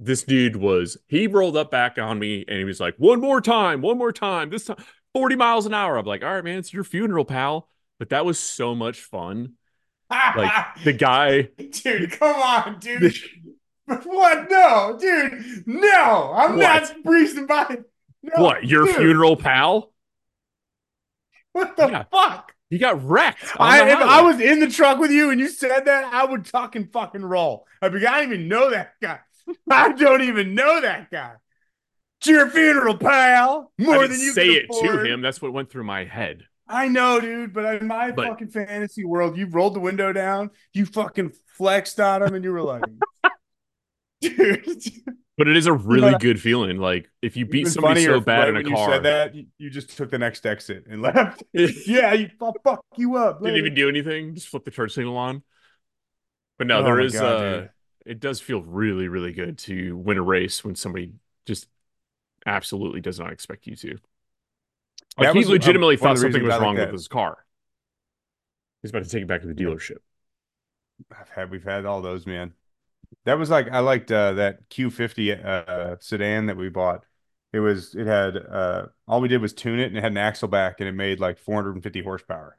[0.00, 3.40] this dude was, he rolled up back on me and he was like, one more
[3.40, 4.78] time, one more time, this time
[5.14, 5.96] 40 miles an hour.
[5.98, 7.68] I'm like, all right, man, it's your funeral, pal.
[7.98, 9.54] But that was so much fun.
[10.34, 13.14] Like the guy, dude, come on, dude.
[14.04, 14.50] what?
[14.50, 15.64] No, dude.
[15.66, 16.82] No, I'm What?
[16.90, 17.78] not breezing by.
[18.22, 19.92] No, what, your dude, funeral pal?
[21.52, 22.04] What the Yeah.
[22.10, 22.54] fuck?
[22.68, 23.44] He got wrecked.
[23.58, 26.46] I, if I was in the truck with you and you said that, I would
[26.46, 27.66] fucking fucking roll.
[27.82, 29.18] I'd be, I don't even know that guy.
[29.70, 31.32] I don't even know that guy.
[32.20, 33.72] It's your funeral, pal.
[33.78, 35.22] More than you say it to him.
[35.22, 36.44] That's what went through my head.
[36.68, 40.50] I know, dude, but in my But- fucking fantasy world, you rolled the window down,
[40.72, 42.84] you fucking flexed on him, and you were like,
[44.36, 44.66] dude.
[45.36, 46.76] But it is a really good feeling.
[46.78, 49.70] Like if you beat somebody so bad in a when You said that you, you
[49.70, 51.42] just took the next exit and left.
[51.52, 53.40] yeah, you I'll fuck you up.
[53.40, 53.54] later.
[53.56, 54.34] Didn't even do anything.
[54.34, 55.42] Just flip the turn signal on.
[56.58, 57.14] But no, Oh there is.
[57.14, 57.70] God, uh dude.
[58.06, 61.12] It does feel really, really good to win a race when somebody
[61.46, 61.68] just
[62.46, 63.98] absolutely does not expect you to.
[65.16, 67.08] Like That he was, uh, legitimately of thought something was I like wrong with his
[67.08, 67.44] car.
[68.82, 69.98] He's about to take it back to the dealership.
[71.18, 72.54] I've had we've had all those, man.
[73.24, 77.04] That was like I liked uh, that Q50 uh, sedan that we bought.
[77.52, 80.18] It was it had uh, all we did was tune it and it had an
[80.18, 82.58] axle back and it made like 450 horsepower,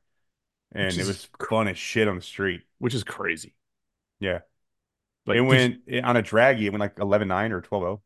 [0.73, 2.63] and Which it was fun as shit on the street.
[2.79, 3.55] which is crazy.
[4.19, 4.41] Yeah,
[5.25, 6.67] Like it you- went it- on a draggy.
[6.67, 8.01] It went like 11.9 or 12.0.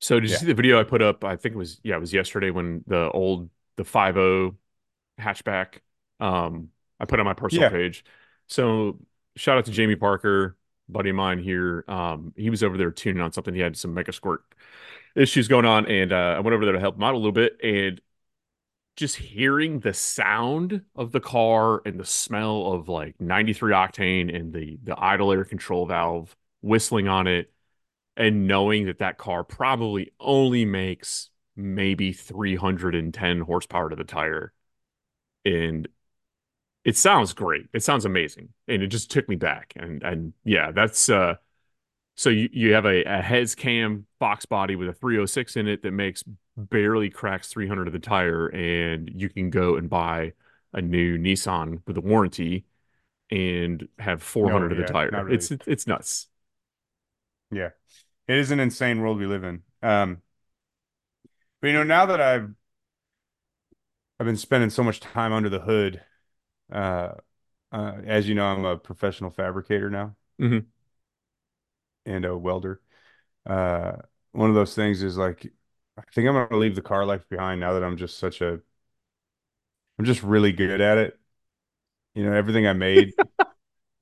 [0.00, 0.36] So did you Yeah.
[0.36, 1.24] see the video I put up?
[1.24, 4.56] I think it was yeah, it was yesterday when the old the 50
[5.20, 5.78] hatchback
[6.20, 7.70] um I put on my personal Yeah.
[7.70, 8.04] page.
[8.48, 8.98] So
[9.36, 10.56] shout out to Jamie Parker,
[10.88, 11.84] buddy of mine here.
[11.88, 13.54] Um he was over there tuning on something.
[13.54, 14.38] He had some MegaSquirt
[15.16, 17.32] issues going on and uh I went over there to help him out a little
[17.32, 18.00] bit and
[18.96, 24.52] just hearing the sound of the car and the smell of like 93 octane and
[24.52, 27.50] the the idle air control valve whistling on it
[28.16, 34.52] and knowing that that car probably only makes maybe 310 horsepower to the tire
[35.44, 35.88] and
[36.84, 37.66] it sounds great.
[37.72, 38.48] It sounds amazing.
[38.68, 39.72] And it just took me back.
[39.76, 41.36] And and yeah that's uh
[42.14, 45.82] so you, you have a, a heads cam Fox body with a 306 in it
[45.82, 46.22] that makes
[46.56, 48.48] barely cracks 300 of the tire.
[48.48, 50.32] And you can go and buy
[50.72, 52.66] a new Nissan with a warranty
[53.30, 55.34] and have 400 of yeah, the tire really.
[55.34, 56.28] it's it's nuts.
[57.50, 57.70] Yeah,
[58.28, 59.62] it is an insane world we live in.
[59.82, 60.18] Um,
[61.60, 62.50] but you know, now that I've
[64.20, 66.02] I've been spending so much time under the hood,
[66.72, 67.14] uh,
[67.72, 70.72] uh, as you know, I'm a professional fabricator now Mhm.
[72.06, 72.80] and a welder.
[73.46, 73.94] Uh,
[74.32, 75.46] one of those things is like,
[75.98, 78.60] I think I'm gonna leave the car life behind now that I'm just such a,
[79.98, 81.18] I'm just really good at it.
[82.14, 83.14] You know, everything I made,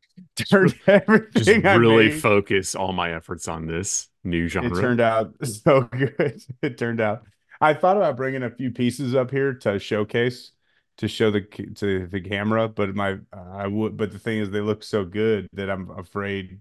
[0.37, 0.75] turned
[1.37, 2.11] just everything I really made.
[2.11, 4.75] focus all my efforts on this new It genre.
[4.75, 6.43] turned out so good.
[6.63, 7.25] It turned out.
[7.61, 10.53] I thought about bringing a few pieces up here to showcase
[11.01, 11.41] to show the
[11.77, 13.97] to the camera, but my I would.
[13.97, 16.61] But the thing is, they look so good that I'm afraid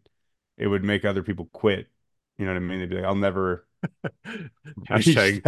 [0.57, 1.87] it would make other people quit.
[2.37, 2.79] You know what I mean?
[2.79, 3.67] They'd be like, "I'll never."
[4.89, 5.41] hashtag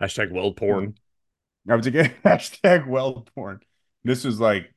[0.00, 0.94] hashtag weld porn.
[1.68, 3.60] I was again hashtag weld porn.
[4.04, 4.72] This was like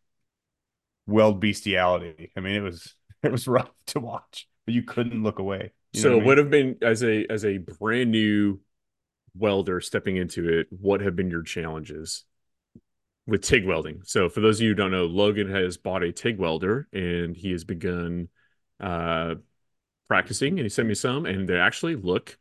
[1.06, 2.32] weld bestiality.
[2.36, 5.74] I mean, it was it was rough to watch, but you couldn't look away.
[5.94, 8.62] You so, what would have been as a as a brand new
[9.36, 10.68] welder stepping into it?
[10.72, 12.26] What have been your challenges
[13.28, 14.02] with TIG welding?
[14.06, 17.36] So, for those of you who don't know, Logan has bought a TIG welder and
[17.36, 18.30] he has begun
[18.80, 19.36] uh,
[20.08, 22.38] practicing, and he sent me some, and they actually look.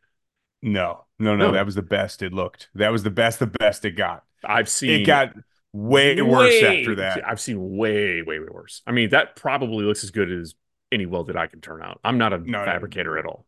[0.62, 2.68] No, no, no, no, that was the best it looked.
[2.75, 4.25] That was the best, the best it got.
[4.44, 5.35] I've seen it got
[5.72, 7.27] way, way worse after that.
[7.27, 8.83] I've seen way, way, way worse.
[8.87, 10.55] I mean, that probably looks as good as
[10.90, 12.01] any weld that I can turn out.
[12.05, 13.18] I'm not a no, fabricator no.
[13.18, 13.46] at all.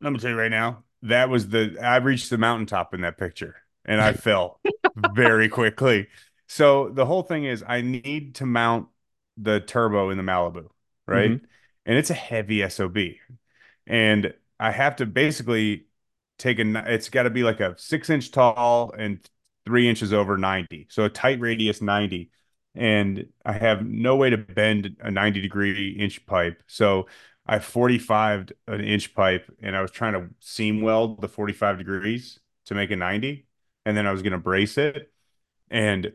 [0.00, 3.18] Let me tell you right now, that was the I reached the mountaintop in that
[3.18, 4.60] picture and I fell
[5.12, 6.08] very quickly.
[6.54, 8.86] So the whole thing is I need to mount
[9.36, 10.68] the turbo in the Malibu,
[11.04, 11.32] right?
[11.32, 11.44] Mm-hmm.
[11.84, 12.96] And it's a heavy SOB.
[13.88, 15.86] And I have to basically
[16.38, 19.18] take a it's got to be like a six inch tall and
[19.66, 20.86] three inches over 90.
[20.90, 22.30] So a tight radius 90.
[22.76, 26.62] And I have no way to bend a 90 degree inch pipe.
[26.68, 27.08] So
[27.44, 32.38] I 45'd an inch pipe and I was trying to seam weld the 45 degrees
[32.66, 33.44] to make a 90.
[33.84, 35.10] And then I was going to brace it.
[35.68, 36.12] And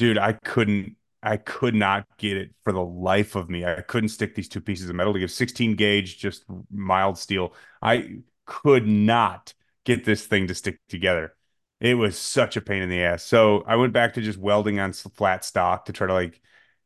[0.00, 3.66] dude, I couldn't, I could not get it for the life of me.
[3.66, 5.28] I couldn't stick these two pieces of metal together.
[5.28, 7.52] 16 gauge, just mild steel.
[7.82, 9.52] I could not
[9.84, 11.34] get this thing to stick together.
[11.80, 13.24] It was such a pain in the ass.
[13.24, 16.40] So I went back to just welding on flat stock to try to like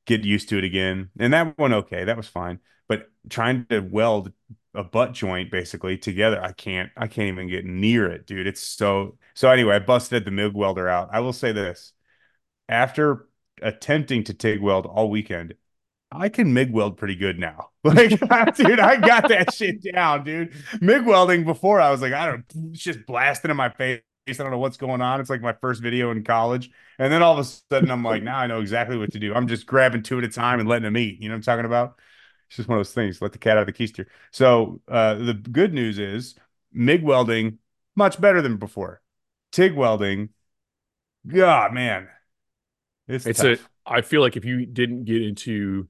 [0.07, 1.11] get used to it again.
[1.17, 2.03] And that went okay.
[2.03, 2.59] That was fine.
[2.89, 4.33] But trying to weld
[4.75, 6.91] a butt joint basically together, I can't.
[6.97, 8.49] I can't even get near it, dude.
[8.49, 9.19] It's so.
[9.35, 11.11] So anyway, I busted the MIG welder out.
[11.13, 11.93] I will say this:
[12.69, 13.29] after
[13.63, 15.55] attempting to TIG weld all weekend,
[16.11, 17.71] I can MIG weld pretty good now.
[17.85, 18.19] Like,
[18.57, 20.55] dude, I got that shit down, dude.
[20.81, 24.01] MIG welding before I was like, I don't, it's just blasting in my face.
[24.27, 25.21] I don't know what's going on.
[25.21, 26.71] It's like my first video in college.
[26.99, 29.35] And then all of a sudden I'm like, now I know exactly what to do.
[29.35, 31.21] I'm just grabbing two at a time and letting them eat.
[31.21, 32.01] You know what I'm talking about?
[32.49, 33.21] It's just one of those things.
[33.21, 34.07] Let the cat out of the keister.
[34.31, 36.37] So uh, the good news is
[36.73, 37.59] MIG welding,
[37.97, 39.03] much better than before.
[39.53, 40.31] TIG welding,
[41.27, 42.09] God, man.
[43.09, 43.49] It's, it's tough.
[43.53, 45.89] a I feel like if you didn't get into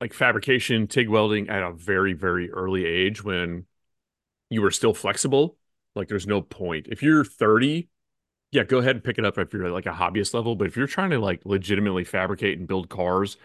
[0.00, 3.66] like fabrication, TIG welding at a very, very early age when
[4.50, 5.58] you were still flexible,
[5.94, 6.88] like there's no point.
[6.90, 7.88] If you're 30,
[8.52, 10.56] yeah, go ahead and pick it up if you're like a hobbyist level.
[10.56, 13.36] But if you're trying to like legitimately fabricate and build cars,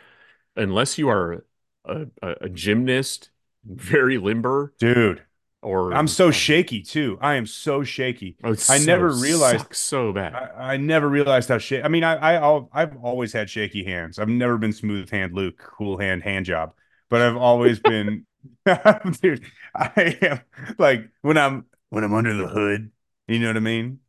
[0.55, 1.45] unless you are
[1.85, 3.31] a, a, a gymnast,
[3.65, 5.23] very limber, dude.
[5.63, 7.19] Or I'm so shaky too.
[7.21, 8.35] I am so shaky.
[8.43, 10.33] Oh, I so, never realized so bad.
[10.33, 11.83] I, I, never realized how shaky.
[11.83, 14.17] I mean, I, I I've always had shaky hands.
[14.17, 16.73] I've never been smooth hand Luke, cool hand hand job,
[17.09, 18.25] but I've always been,
[19.21, 19.45] dude.
[19.75, 20.41] I am
[20.79, 22.91] like when I'm when I'm under the hood.
[23.27, 23.99] You know what I mean?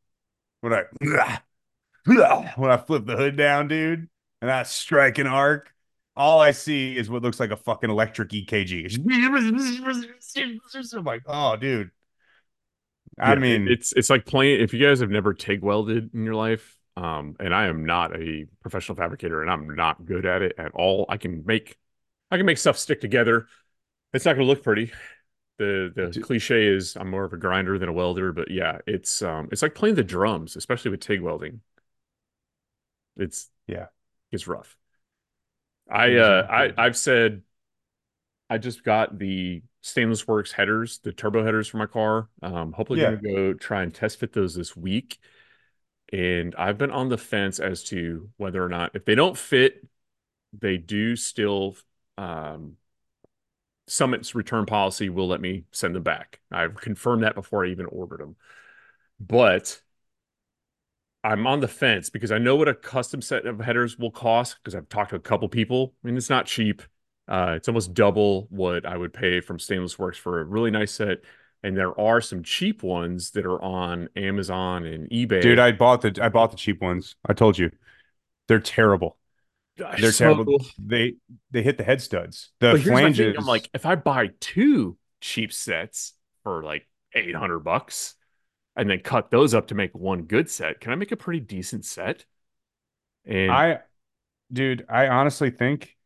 [0.63, 0.85] When I
[2.57, 4.09] when I flip the hood down, dude,
[4.41, 5.72] and I strike an arc,
[6.17, 8.99] all I see is what looks like a fucking electric EKG.
[10.97, 11.91] I'm like, oh, dude.
[13.19, 14.61] I yeah, mean, it's it's like playing.
[14.61, 18.17] If you guys have never TIG welded in your life, um, and I am not
[18.17, 21.07] a professional fabricator, and I'm not good at it at all.
[21.09, 21.77] I can make,
[22.31, 23.47] I can make stuff stick together.
[24.15, 24.93] It's not going to look pretty.
[25.59, 26.25] The the Dude.
[26.25, 29.63] cliche is I'm more of a grinder than a welder, but yeah, it's um, it's
[29.63, 31.61] like playing the drums, especially with TIG welding.
[33.17, 33.87] It's yeah,
[34.31, 34.77] it's rough.
[35.93, 37.43] I uh I I've said
[38.49, 42.29] I just got the stainless works headers, the turbo headers for my car.
[42.43, 43.17] Um hopefully yeah.
[43.17, 45.19] gonna go try and test fit those this week.
[46.13, 49.87] And I've been on the fence as to whether or not if they don't fit,
[50.53, 51.77] they do still
[52.19, 52.77] um
[53.89, 56.41] Summit's return policy will let me send them back.
[56.51, 58.37] I've confirmed that before I even ordered them.
[59.21, 59.81] But
[61.25, 64.57] I'm on the fence because I know what a custom set of headers will cost
[64.57, 65.95] because I've talked to a couple people.
[66.03, 66.83] I mean, it's not cheap.
[67.29, 70.93] Uh, it's almost double what I would pay from Stainless Works for a really nice
[70.93, 71.19] set.
[71.63, 75.41] And there are some cheap ones that are on Amazon and eBay.
[75.41, 77.15] Dude, I bought the I bought the cheap ones.
[77.25, 77.71] I told you,
[78.49, 79.17] they're terrible.
[79.77, 80.65] They're so, terrible.
[80.77, 81.15] They
[81.53, 82.51] they hit the head studs.
[82.59, 83.37] The flanges.
[83.39, 88.17] I'm like, if I buy two cheap sets for like eight hundred bucks,
[88.77, 91.41] and then cut those up to make one good set, can I make a pretty
[91.41, 92.25] decent set?
[93.25, 93.81] And I,
[94.53, 95.97] dude, I honestly think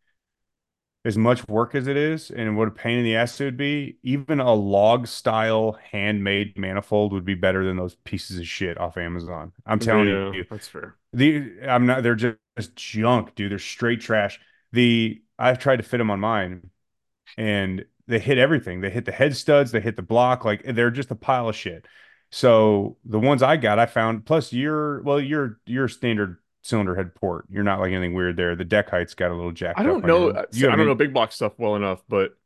[1.05, 3.57] as much work as it is and what a pain in the ass it would
[3.57, 8.77] be, even a log style handmade manifold would be better than those pieces of shit
[8.79, 9.53] off Amazon.
[9.65, 10.45] I'm telling Yeah, you.
[10.49, 10.97] that's fair.
[11.13, 13.53] The I'm not they're just, just junk, dude.
[13.53, 14.41] They're straight trash.
[14.73, 16.71] The I've tried to fit them on mine
[17.39, 18.81] and they hit everything.
[18.83, 21.57] They hit the head studs, they hit the block, like they're just a pile of
[21.57, 21.87] shit.
[22.37, 27.15] So the ones I got, I found plus your well, your your standard cylinder head
[27.15, 27.47] port.
[27.49, 28.55] You're not like anything weird there.
[28.55, 30.27] The deck height's got a little jacked I don't on know.
[30.27, 32.37] your, uh, you I don't know big block stuff well enough, but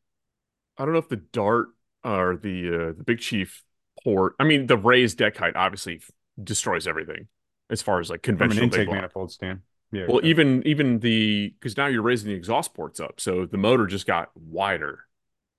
[0.77, 1.71] I don't know if the Dart
[2.05, 3.65] or the uh, the Big Chief
[4.01, 4.35] port.
[4.39, 6.01] I mean, the raised deck height obviously
[6.41, 7.27] destroys everything
[7.69, 9.59] as far as like conventional intake manifold stand.
[9.91, 10.05] Yeah.
[10.07, 13.87] Well, even even the because now you're raising the exhaust ports up, so the motor
[13.87, 14.99] just got wider.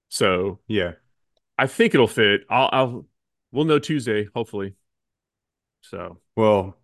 [0.08, 0.92] So Yeah.
[1.58, 2.46] I think it'll fit.
[2.48, 3.06] I'll, I'll
[3.52, 4.74] we'll know Tuesday, hopefully.
[5.82, 6.76] So Well,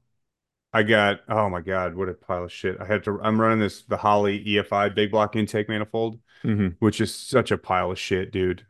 [0.72, 2.76] I got oh my God, what a pile of shit.
[2.81, 6.20] I had to I'm running this the Holley EFI big block intake manifold.
[6.44, 6.76] mhm.
[6.81, 8.66] which is such a pile of shit, dude.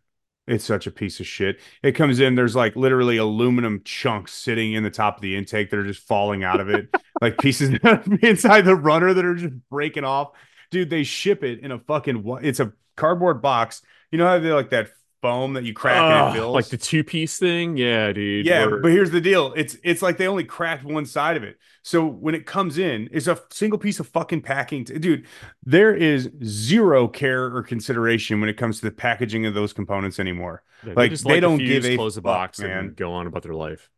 [0.46, 1.61] It's such a piece of shit.
[1.82, 5.68] It comes in, there's like literally aluminum chunks sitting in the top of the intake
[5.70, 6.88] that are just falling out of it,
[7.20, 7.78] like pieces
[8.22, 10.30] inside the runner that are just breaking off.
[10.70, 13.82] Dude, they ship it in a fucking it's a cardboard box.
[14.11, 14.88] You know how they like that
[15.20, 16.54] foam that you crack and it fills?
[16.54, 18.46] like the two piece thing, yeah, dude.
[18.46, 19.52] Yeah, but here's the deal.
[19.57, 21.59] It's it's like they only cracked one side of it.
[21.83, 24.85] So when it comes in, it's a single piece of fucking packing.
[24.85, 25.26] Dude,
[25.64, 30.18] there is zero care or consideration when it comes to the packaging of those components
[30.18, 30.62] anymore.
[30.87, 32.70] Yeah, Like, they light the don't give a close the fuck, box, man.
[32.78, 33.90] and go on about their life.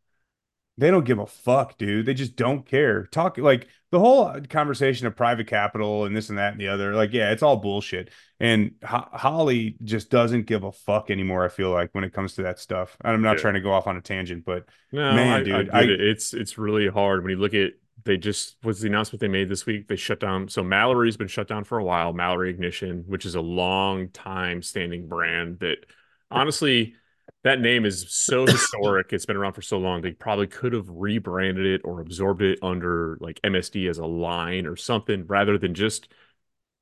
[0.80, 2.06] They don't give a fuck, dude.
[2.06, 3.04] They just don't care.
[3.06, 6.94] Talk like the whole conversation of private capital and this and that and the other.
[6.94, 8.08] Like, yeah, it's all bullshit.
[8.40, 11.44] And Ho- Holley just doesn't give a fuck anymore.
[11.44, 12.96] I feel like when it comes to that stuff.
[13.04, 13.42] And I'm not Yeah.
[13.42, 15.82] trying to go off on a tangent, but No, Man, I, I dude, get I-
[15.82, 16.00] it.
[16.00, 17.72] It's it's really hard when you look at
[18.04, 19.86] they just was the announcement they made this week?
[19.86, 20.48] They shut down.
[20.48, 22.14] So Mallory's been shut down for a while.
[22.14, 25.84] Mallory Ignition, which is a long time standing brand that
[26.30, 26.94] honestly
[27.44, 29.12] that name is so historic.
[29.12, 30.02] It's been around for so long.
[30.02, 34.66] They probably could have rebranded it or absorbed it under like MSD as a line
[34.66, 36.08] or something rather than just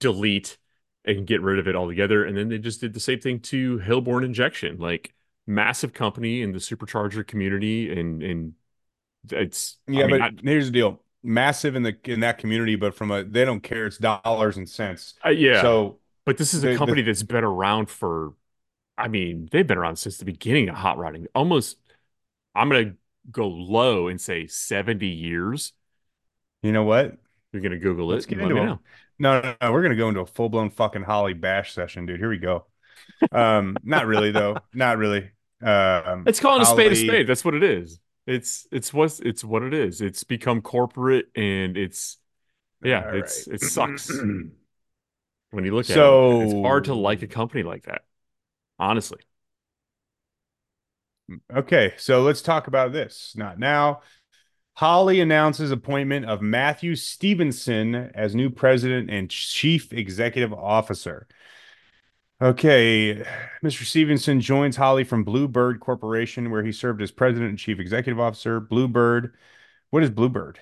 [0.01, 0.59] delete
[1.05, 2.25] and get rid of it altogether.
[2.25, 5.15] And then they just did the same thing to Hilborn Injection, like
[5.47, 8.55] massive company in the supercharger community, and and
[9.31, 11.03] it's Yeah, I mean, but here's the deal.
[11.23, 13.87] Massive in the in that community, but from a they don't care.
[13.87, 15.15] It's dollars and cents.
[15.23, 15.63] I- I- yeah.
[15.63, 18.35] So but this is a the- company that's been around for,
[18.99, 21.27] I mean, they've been around since the beginning of hot rodding.
[21.35, 21.79] Almost,
[22.55, 22.95] I'm gonna
[23.31, 25.73] go low and say 70 years.
[26.63, 27.17] you know what?
[27.53, 28.31] You're gonna Google Let's it.
[28.31, 28.79] get let into know.
[29.19, 29.73] No, no, no.
[29.73, 32.21] We're gonna go into a full blown fucking Holley bash session, dude.
[32.21, 32.67] Here we go.
[33.33, 34.59] Um, not really though.
[34.75, 35.31] Not really.
[35.63, 37.27] Um, It's calling a spade a spade.
[37.27, 38.01] That's what it is.
[38.27, 40.01] It's it's what it's what it is.
[40.01, 42.19] It's become corporate and it's
[42.83, 43.55] yeah, All it's right.
[43.55, 44.11] it sucks
[45.51, 46.45] when you look at So- it.
[46.45, 48.03] It's hard to like a company like that.
[48.79, 49.19] Honestly.
[51.55, 53.35] Okay, so let's talk about this.
[53.37, 54.01] Not now.
[54.75, 61.27] Holley announces appointment of Matthew Stevenson as new president and chief executive officer.
[62.41, 63.25] Okay,
[63.65, 63.85] Mr.
[63.85, 68.61] Stevenson joins Holley from Bluebird Corporation, where he served as president and chief executive officer.
[68.61, 69.35] Bluebird,
[69.91, 70.61] what is Bluebird?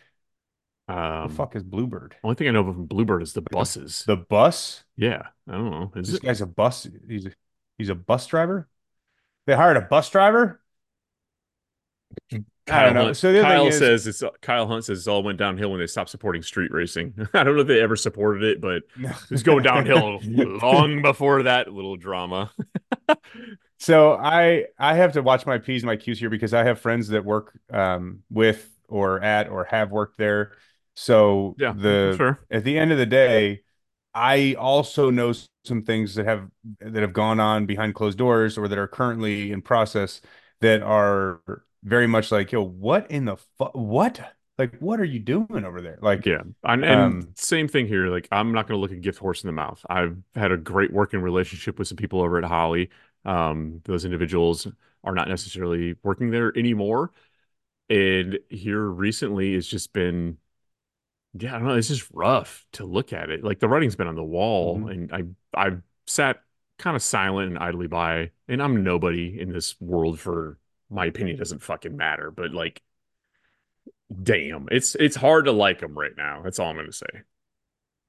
[0.89, 2.17] Um the fuck is Bluebird?
[2.25, 4.05] only thing I know of from Bluebird is the buses.
[4.07, 4.85] The bus?
[4.97, 5.23] yeah.
[5.49, 5.93] I don't know.
[5.97, 6.89] Is This it guy's a bus.
[7.09, 7.33] He's a,
[7.79, 8.69] he's a bus driver.
[9.47, 10.61] They hired a bus driver.
[12.69, 13.05] I don't know.
[13.05, 15.39] Hunt, So the other Kyle thing is, says it's Kyle Hunt says it all went
[15.39, 17.15] downhill when they stopped supporting street racing.
[17.35, 20.21] I don't know if they ever supported it, but it was going downhill
[20.63, 22.51] long before that little drama.
[23.79, 26.81] So I I have to watch my p's and my q's here because I have
[26.81, 30.53] friends that work um with or at or have worked there.
[30.95, 32.39] So Yeah, the sure.
[32.51, 33.63] at the end of the day,
[34.17, 36.51] I also know some things that have
[36.81, 40.23] that have gone on behind closed doors or that are currently in process
[40.61, 41.43] that are
[41.85, 44.21] very much like, yo, what in the fu what?
[44.59, 45.99] Like, what are you doing over there?
[46.01, 48.09] Like, Yeah, and, and Um, same thing here.
[48.09, 49.85] Like, I'm not going to look a gift horse in the mouth.
[49.91, 52.91] I've had a great working relationship with some people over at Holley.
[53.27, 54.67] Um, those individuals
[55.05, 57.13] are not necessarily working there anymore.
[57.91, 60.39] And here recently, it's just been,
[61.39, 61.75] yeah, I don't know.
[61.77, 63.45] It's just rough to look at it.
[63.45, 64.91] Like the writing's been on the wall, Mhm.
[64.91, 65.13] and
[65.55, 66.43] I I've sat
[66.79, 68.31] kind of silent and idly by.
[68.49, 70.59] And I'm nobody in this world for
[70.91, 72.31] my opinion doesn't fucking matter.
[72.31, 72.83] But like,
[74.23, 76.43] damn, it's it's hard to like them right now.
[76.43, 77.07] That's all I'm gonna say.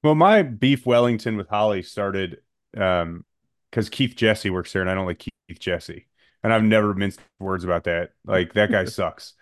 [0.03, 2.37] Well, my beef Wellington with Holley started
[2.75, 3.25] um
[3.71, 6.07] because Keith Jesse works there and I don't like Keith Jesse.
[6.43, 8.11] And I've never minced words about that.
[8.25, 9.33] Like that guy sucks.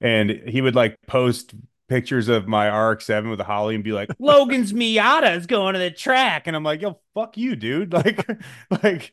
[0.00, 1.54] And he would like post
[1.90, 5.80] pictures of my RX-7 with a Holley and be like, Logan's Miata is going to
[5.80, 7.92] the track, and I'm like, yo, fuck you, dude.
[8.00, 8.26] Like,
[8.82, 9.12] like.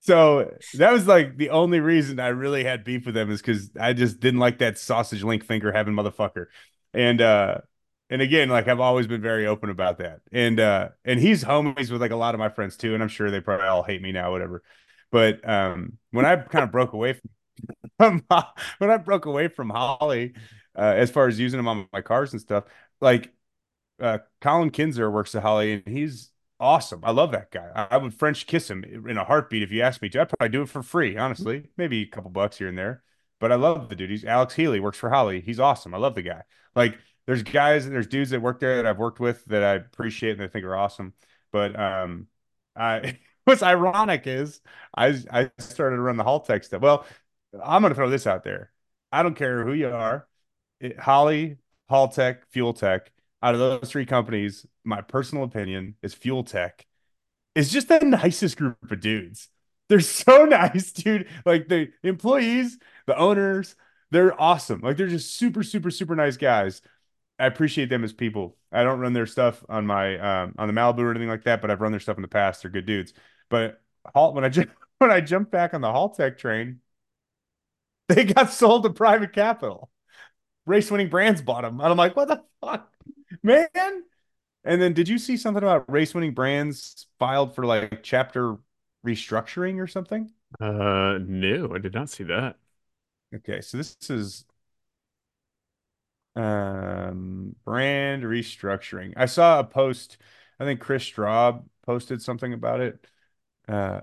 [0.00, 3.70] So that was like the only reason I really had beef with them is because
[3.78, 6.46] I just didn't like that sausage link finger having motherfucker.
[6.92, 7.58] And uh
[8.10, 10.20] and again, like I've always been very open about that.
[10.32, 13.08] And uh and he's homies with like a lot of my friends too, and I'm
[13.08, 14.64] sure they probably all hate me now, whatever.
[15.12, 17.20] But um when I kind of broke away
[17.98, 18.42] from, from
[18.78, 20.32] when I broke away from Holley,
[20.76, 22.64] uh, as far as using them on my cars and stuff,
[23.00, 23.32] like
[24.00, 27.00] uh Colin Kinzer works at Holley and he's awesome.
[27.04, 27.70] I love that guy.
[27.74, 30.20] I, I would French kiss him in a heartbeat if you asked me to.
[30.22, 31.70] I'd probably do it for free, honestly.
[31.76, 33.02] Maybe a couple bucks here and there.
[33.40, 34.10] But I love the dude.
[34.10, 35.40] He's Alex Healy, works for Holley.
[35.40, 35.94] He's awesome.
[35.94, 36.42] I love the guy.
[36.76, 39.74] Like there's guys and there's dudes that work there that I've worked with that I
[39.74, 41.12] appreciate and I think are awesome.
[41.50, 42.28] But um,
[42.76, 44.60] I what's ironic is
[44.96, 46.82] I I started to run the Haltech stuff.
[46.82, 47.04] Well,
[47.62, 48.70] I'm gonna throw this out there.
[49.10, 50.26] I don't care who you are,
[50.82, 51.58] it, Holley,
[51.90, 53.10] Haltech, Fuel Tech.
[53.42, 56.86] Out of those three companies, my personal opinion is Fuel Tech
[57.54, 59.48] is just the nicest group of dudes.
[59.88, 61.28] They're so nice, dude.
[61.44, 63.76] Like the employees, the owners,
[64.10, 64.80] they're awesome.
[64.80, 66.82] Like they're just super, super, super nice guys.
[67.38, 68.56] I appreciate them as people.
[68.70, 71.60] I don't run their stuff on my um, on the Malibu or anything like that,
[71.60, 72.62] but I've run their stuff in the past.
[72.62, 73.14] They're good dudes.
[73.48, 73.80] But
[74.14, 74.50] halt when I
[74.98, 76.80] when I jumped back on the Haltech train,
[78.08, 79.90] they got sold to private capital.
[80.66, 81.80] Race winning brands bought them.
[81.80, 82.92] And I'm like, what the fuck,
[83.42, 83.68] man?
[84.64, 88.56] And then did you see something about race winning brands filed for like chapter
[89.06, 90.30] restructuring or something?
[90.60, 92.56] Uh, no, I did not see that.
[93.34, 94.44] Okay, so this is
[96.34, 99.12] um brand restructuring.
[99.16, 100.16] I saw a post,
[100.58, 103.06] I think Chris Straub posted something about it.
[103.68, 104.00] Uh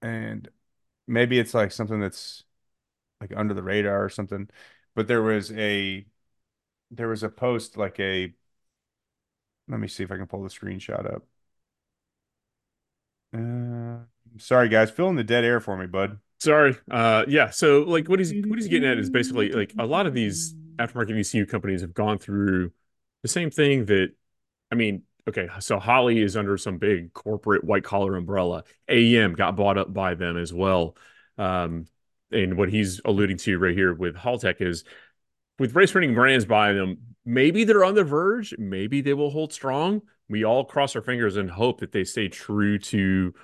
[0.00, 0.48] and
[1.06, 2.44] maybe it's like something that's
[3.20, 4.48] like under the radar or something.
[4.94, 6.06] But there was a
[6.90, 8.32] there was a post like a
[9.68, 11.24] let me see if I can pull the screenshot up.
[13.34, 14.04] Uh,
[14.38, 16.18] sorry guys, fill in the dead air for me, bud.
[16.42, 16.76] Sorry.
[16.90, 17.50] Uh, yeah.
[17.50, 20.54] So like, what he's what he's getting at is basically like a lot of these
[20.76, 22.72] aftermarket ECU companies have gone through
[23.22, 24.10] the same thing that,
[24.70, 28.64] I mean, okay, so Holley is under some big corporate white collar umbrella.
[28.88, 30.96] AEM got bought up by them as well.
[31.38, 31.86] Um,
[32.32, 34.84] and what he's alluding to right here with Haltech is
[35.58, 38.54] with race winning brands buying them, maybe they're on the verge.
[38.58, 40.02] Maybe they will hold strong.
[40.28, 43.34] We all cross our fingers and hope that they stay true to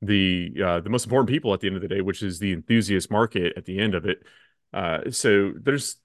[0.00, 2.52] the uh, the most important people at the end of the day, which is the
[2.52, 4.22] enthusiast market at the end of it.
[4.72, 5.96] Uh, so there's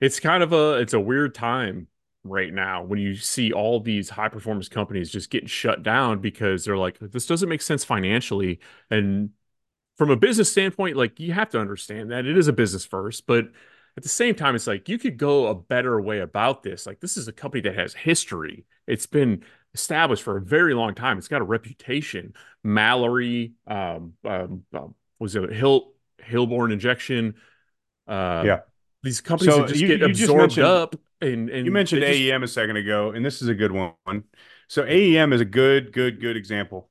[0.00, 1.88] it's kind of a it's a weird time
[2.24, 6.64] right now when you see all these high performance companies just getting shut down because
[6.64, 9.30] they're like this doesn't make sense financially and
[9.98, 13.26] from a business standpoint like you have to understand that it is a business first
[13.26, 13.46] but
[13.96, 17.00] at the same time it's like you could go a better way about this like
[17.00, 19.42] this is a company that has history it's been
[19.74, 22.32] established for a very long time it's got a reputation
[22.62, 25.92] mallory um, um, um was it hill
[26.22, 27.34] hilborn injection
[28.08, 28.60] uh, Yeah.
[29.02, 32.02] these companies So that just you- get you absorbed mentioned- up and and You mentioned
[32.02, 34.24] they just- AEM a second ago, and this is a good one.
[34.68, 36.90] So AEM is a good, good, good example.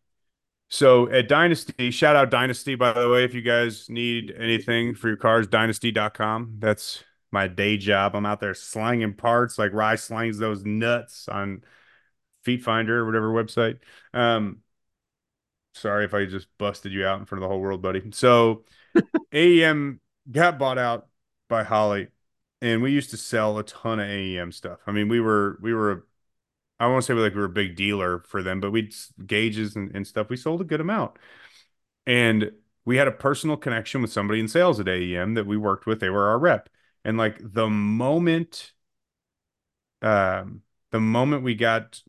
[0.73, 5.07] So at Dynosty, shout out Dynosty, by the way, if you guys need anything for
[5.07, 6.55] your cars, dynosty.com.
[6.57, 8.15] That's my day job.
[8.15, 11.63] I'm out there slanging parts like Rye slangs those nuts on
[12.43, 13.81] Feet Finder or whatever website.
[14.15, 14.63] Um,
[15.75, 18.09] sorry if I just busted you out in front of the whole world, buddy.
[18.11, 18.63] So
[19.31, 19.99] AEM
[20.31, 21.07] got bought out
[21.49, 22.07] by Holley,
[22.63, 24.79] and we used to sell a ton of AEM stuff.
[24.87, 26.07] I mean, we were we were
[26.83, 28.93] I won't say like we were a big dealer for them, but we'd
[29.25, 30.29] gauges and, and stuff.
[30.29, 31.17] We sold a good amount.
[32.05, 32.51] And
[32.85, 35.99] we had a personal connection with somebody in sales at AEM that we worked with.
[35.99, 36.69] They were our rep.
[37.05, 38.73] And like the moment
[40.01, 40.61] um
[40.91, 42.01] the moment we got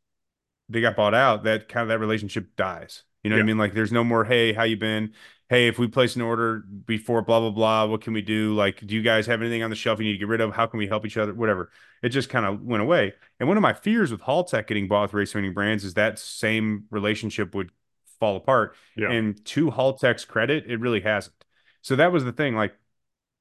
[0.69, 3.05] they got bought out, that kind of that relationship dies.
[3.23, 3.59] You know what I mean?
[3.59, 5.15] Like there's no more, hey, how you been?
[5.55, 8.57] Hey, if we place an order before blah blah blah, what can we do?
[8.57, 10.53] Like, do you guys have anything on the shelf you need to get rid of?
[10.53, 11.33] How can we help each other?
[11.33, 11.71] Whatever.
[12.03, 13.15] It just kind of went away.
[13.39, 16.19] And one of my fears with Haltech getting bought with race winning brands is that
[16.19, 17.71] same relationship would
[18.19, 18.75] fall apart.
[18.97, 19.13] Yeah.
[19.13, 21.37] And to Haltech's credit, it really hasn't.
[21.83, 22.57] So that was the thing.
[22.57, 22.75] Like,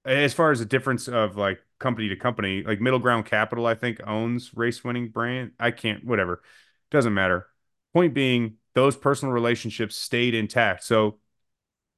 [0.05, 3.73] as far as the difference of like company to company, like Middle Ground Capital, I
[3.73, 5.53] think owns race winning brand.
[5.59, 6.43] I can't, whatever.
[6.91, 7.47] Doesn't matter.
[7.91, 10.83] Point being, those personal relationships stayed intact.
[10.83, 11.17] So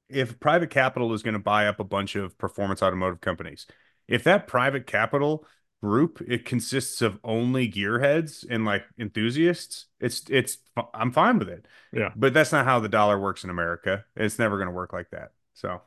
[0.10, 3.66] if private capital is going to buy up a bunch of performance automotive companies,
[4.08, 5.46] if that private capital
[5.82, 10.58] group it consists of only gearheads and like enthusiasts, it's it's
[10.94, 11.68] I'm fine with it.
[11.92, 12.10] Yeah.
[12.16, 14.06] But that's not how the dollar works in America.
[14.16, 15.32] It's never going to work like that.
[15.54, 15.82] So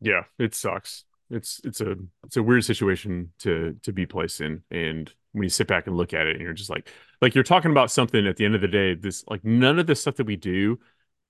[0.00, 1.04] Yeah, it sucks.
[1.30, 5.50] it's it's a it's a weird situation to to be placed in and when you
[5.50, 6.88] sit back and look at it and you're just like
[7.20, 9.86] like you're talking about something at the end of the day this like none of
[9.86, 10.78] this stuff that we do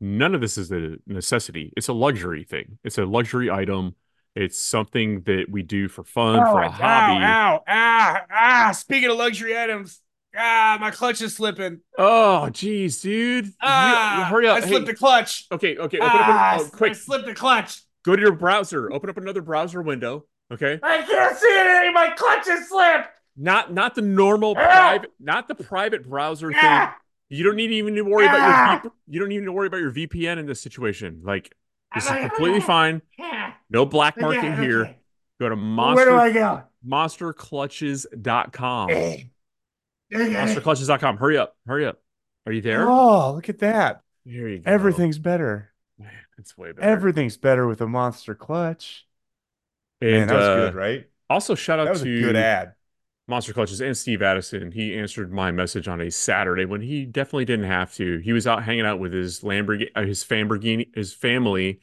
[0.00, 3.94] none of this is a necessity it's a luxury thing it's a luxury item
[4.34, 8.72] it's something that we do for fun oh, for a hobby ow, ow, ah, ah.
[8.72, 10.00] Speaking of luxury items,
[10.36, 11.80] ah, my clutch is slipping.
[11.98, 15.46] oh geez dude Ah, hurry up I slipped Hey, the clutch.
[15.50, 17.80] okay okay open Ah, up a, oh, quick I slipped the clutch.
[18.04, 21.92] go to your browser open up another browser window okay I can't see anything.
[21.94, 23.08] My clutch is slipped.
[23.36, 24.62] not not the normal Ah!
[24.62, 26.94] private not the private browser thing Ah,
[27.30, 28.80] You don't need even to worry about Ah!
[28.82, 31.20] your V- you don't even need to worry about your VPN in this situation.
[31.24, 31.54] Like
[31.94, 33.02] this is completely ah, fine.
[33.70, 34.96] No black Okay, market here.
[35.40, 36.10] Go to monster.
[36.10, 36.62] Where do I go?
[36.86, 38.90] monsterclutches.com.
[38.90, 39.30] Okay.
[40.12, 41.16] Monsterclutches.com.
[41.18, 41.56] Hurry up.
[41.66, 42.00] Hurry up.
[42.46, 42.88] Are you there?
[42.88, 44.02] Oh, look at that.
[44.24, 44.70] There you go.
[44.70, 45.70] Everything's better.
[45.98, 46.88] Man, it's way better.
[46.88, 49.06] Everything's better with a monster clutch.
[50.00, 51.06] and Man, that was uh, good, right?
[51.28, 52.74] also shout out That was a to good ad.
[53.28, 54.72] Monster Clutches and Steve Addison.
[54.72, 58.18] He answered my message on a Saturday when he definitely didn't have to.
[58.18, 61.80] He was out hanging out with his Lamborghini, uh, his Lamborghini, his family,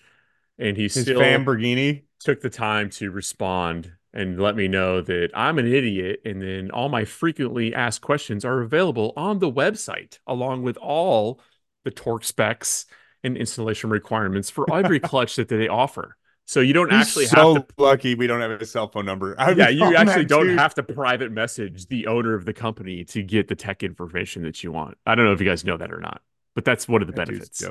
[0.58, 2.04] and he His still Lamborghini.
[2.20, 6.22] took the time to respond and let me know that I'm an idiot.
[6.26, 11.42] And then all my frequently asked questions are available on the website, along with all
[11.84, 12.86] the torque specs
[13.24, 16.18] and installation requirements for every clutch that they offer.
[16.46, 17.74] So you don't He's actually so have to.
[17.78, 19.36] lucky we don't have his cell phone number.
[19.40, 20.60] I'd Yeah, you actually don't dude.
[20.60, 24.64] have to private message the owner of the company to get the tech information that
[24.64, 24.98] you want.
[25.06, 26.22] I don't know if you guys know that or not,
[26.54, 27.64] but that's one of the That benefits.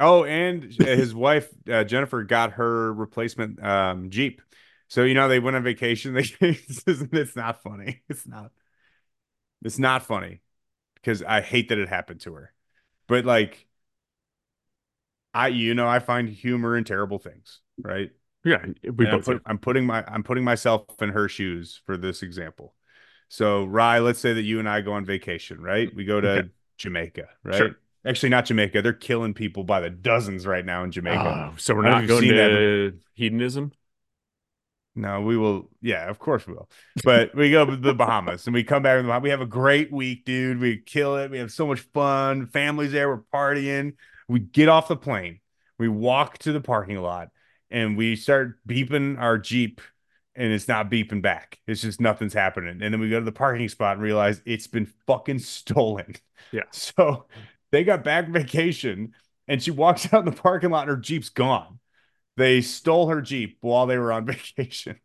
[0.00, 4.42] Oh, and his wife uh, Jennifer got her replacement um, Jeep.
[4.88, 6.14] So you know they went on vacation.
[6.40, 6.58] They
[6.90, 8.02] it's not funny.
[8.08, 8.50] It's not.
[9.64, 10.40] It's not funny
[10.96, 12.52] because I hate that it happened to her.
[13.08, 13.66] But like,
[15.34, 18.10] I you know I find humor in terrible things, right?
[18.44, 22.22] Yeah, we both put, I'm putting my I'm putting myself in her shoes for this
[22.22, 22.74] example.
[23.28, 25.88] So, Rye, let's say that you and I go on vacation, right?
[25.94, 26.48] We go to Okay.
[26.76, 27.56] Jamaica, right?
[27.56, 27.76] Sure.
[28.04, 28.82] Actually, not Jamaica.
[28.82, 31.52] They're killing people by the dozens right now in Jamaica.
[31.52, 33.72] Oh, so we're not going to hedonism.
[34.94, 35.70] No, we will.
[35.80, 36.68] Yeah, of course we will.
[37.04, 38.98] But we go to the Bahamas and we come back.
[38.98, 39.22] from the Bahamas.
[39.24, 40.58] We have a great week, dude.
[40.58, 41.30] We kill it.
[41.30, 42.48] We have so much fun.
[42.48, 43.08] Families there.
[43.08, 43.94] We're partying.
[44.32, 45.40] We get off the plane.
[45.78, 47.28] We walk to the parking lot
[47.70, 49.82] and we start beeping our Jeep
[50.34, 51.58] and it's not beeping back.
[51.66, 52.80] It's just nothing's happening.
[52.80, 56.16] And then we go to the parking spot and realize it's been fucking stolen.
[56.50, 56.62] Yeah.
[56.72, 57.26] So
[57.70, 59.12] they got back vacation
[59.48, 61.78] and she walks out in the parking lot and her Jeep's gone.
[62.38, 64.24] They stole her Jeep while they were on
[64.56, 64.98] vacation.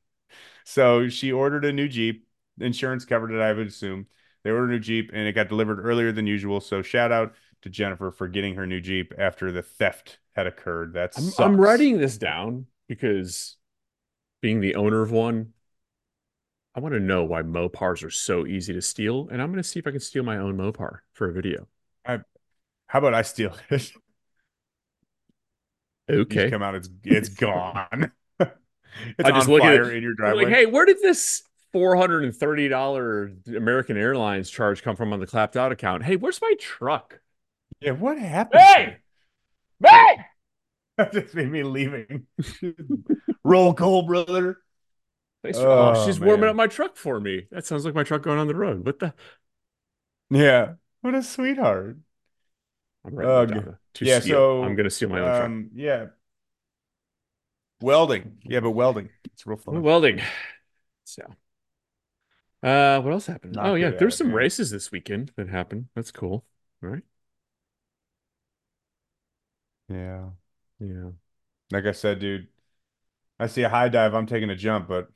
[0.63, 2.25] So she ordered a new Jeep.
[2.59, 4.07] Insurance covered it, I would assume.
[4.43, 6.61] They ordered a new Jeep and it got delivered earlier than usual.
[6.61, 10.93] So shout out to Jennifer for getting her new Jeep after the theft had occurred.
[10.93, 13.57] That's I'm, I'm writing this down because
[14.41, 15.53] being the owner of one,
[16.75, 19.67] I want to know why Mopars are so easy to steal, and I'm going to
[19.67, 21.67] see if I can steal my own Mopar for a video.
[22.87, 23.91] How about I steal it?
[26.09, 26.47] You Okay.
[26.49, 28.11] come out, it's it's gone.
[28.39, 28.49] it's
[29.23, 30.43] I just on look at it, in your driveway.
[30.43, 31.43] like, hey, where did this
[31.73, 36.03] $430 American Airlines charge come from on the clapped out account?
[36.03, 37.19] Hey, where's my truck?
[37.81, 38.61] Yeah, what happened?
[38.61, 38.97] Hey!
[39.85, 40.17] Hey!
[40.97, 42.25] that just made me leaving.
[43.43, 44.57] Roll call, brother.
[45.43, 47.45] Thanks for, oh, Oh, she's warming up my truck for me.
[47.51, 48.85] That sounds like my truck going on the road.
[48.85, 49.13] What the?
[50.29, 51.97] Yeah, what a sweetheart.
[53.05, 53.75] I'm Ugh.
[53.95, 54.35] To yeah, steal.
[54.35, 55.45] so I'm going to steal my own truck.
[55.45, 56.07] um, yeah,
[57.81, 58.37] welding.
[58.43, 59.09] Yeah, but welding.
[59.33, 59.81] It's real fun.
[59.81, 60.21] Welding.
[61.05, 61.23] So,
[62.63, 63.55] uh, what else happened?
[63.55, 64.35] Not oh yeah, there's some man.
[64.35, 65.87] races this weekend that happened.
[65.95, 66.45] That's cool.
[66.83, 67.03] All right.
[69.89, 70.29] Yeah,
[70.79, 71.11] Yeah.
[71.71, 72.47] like I said, dude.
[73.39, 74.13] I see a high dive.
[74.15, 75.09] I'm taking a jump, but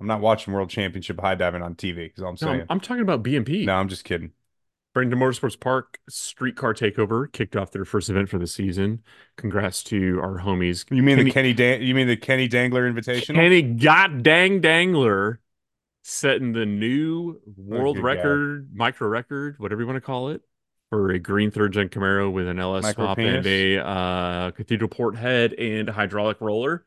[0.00, 2.06] I'm not watching World Championship high diving on TV.
[2.06, 3.64] Because I'm No, saying, I'm talking about BMP.
[3.66, 4.32] no, I'm just kidding.
[4.94, 9.02] Bradenton Motorsports Park Streetcar Takeover kicked off their first event for the season.
[9.36, 10.84] Congrats to our homies.
[10.90, 11.82] You mean the Kenny Dan?
[11.82, 13.34] You mean the Kenny Dangler Invitational?
[13.34, 15.40] Kenny God dang dangler
[16.02, 20.42] setting the new world good record, micro record, whatever you want to call it,
[20.90, 24.88] for a green third gen Camaro with an LS Micro swap and a uh, cathedral
[24.88, 26.84] port head and a hydraulic roller.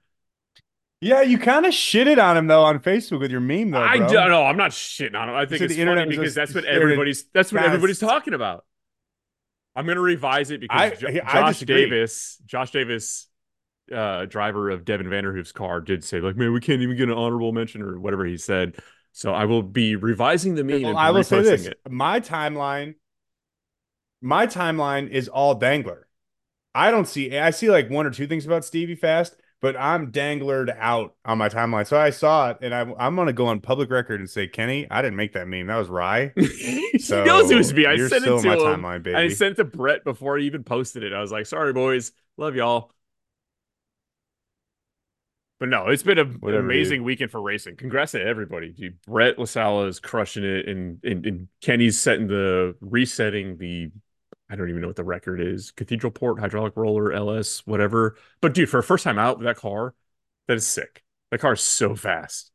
[1.03, 3.97] Yeah, you kind of shitted on him though on Facebook with your meme though, I
[3.97, 4.07] bro.
[4.07, 4.43] don't know.
[4.43, 5.35] I'm not shitting on him.
[5.35, 7.67] I think it's the internet funny because that's what everybody's that's what fast.
[7.67, 8.65] everybody's talking about.
[9.75, 11.59] I'm gonna revise it because I- Jo- I Josh.
[11.61, 13.27] Davis, Josh Davis,
[13.91, 17.15] uh, driver of Devin Vanderhoof's car, did say like, "Man, we can't even get an
[17.15, 18.75] honorable mention or whatever he said."
[19.11, 21.79] So I will be revising the meme Well, and I will say this: it.
[21.89, 22.95] my timeline,
[24.21, 26.07] my timeline is all Dangler.
[26.73, 27.37] I don't see.
[27.37, 31.37] I see like one or two things about Stevie Fast, but I'm danglered out on
[31.37, 31.85] my timeline.
[31.85, 34.87] So I saw it, and I, I'm gonna go on public record and say, Kenny,
[34.89, 35.67] I didn't make that meme.
[35.67, 36.31] That was Rye.
[36.35, 36.43] So
[37.23, 37.85] he knows it was me.
[37.85, 38.59] I sent it to my him.
[38.59, 39.17] timeline, baby.
[39.17, 41.13] I sent it to Brett before I even posted it.
[41.13, 42.11] I was like, sorry, boys.
[42.37, 42.91] Love y'all.
[45.59, 47.75] But no, it's been a, an amazing weekend for racing.
[47.75, 48.71] Congrats to everybody.
[48.71, 48.99] Dude.
[49.05, 53.91] Brett LaSala is crushing it, and, and, and Kenny's setting the resetting the
[54.51, 55.71] I don't even know what the record is.
[55.71, 58.17] Cathedral Port, hydraulic roller, LS, whatever.
[58.41, 59.95] But dude, for a first time out with that car,
[60.47, 61.03] that is sick.
[61.31, 62.51] That car is so fast.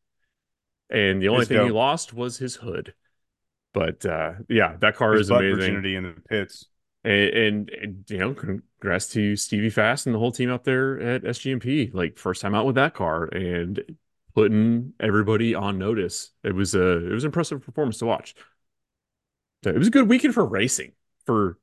[0.90, 1.66] And the only it's thing dope.
[1.66, 2.92] he lost was his hood.
[3.72, 5.52] But uh, yeah, that car his is amazing.
[5.54, 6.66] Opportunity in the pits.
[7.02, 11.00] And, and, and, you know, congrats to Stevie Fast and the whole team up there
[11.00, 11.94] at SGMP.
[11.94, 13.82] Like first time out with that car and
[14.34, 16.30] putting everybody on notice.
[16.44, 18.34] It was a it was an impressive performance to watch.
[19.64, 20.92] So it was a good weekend for racing.
[21.24, 21.58] For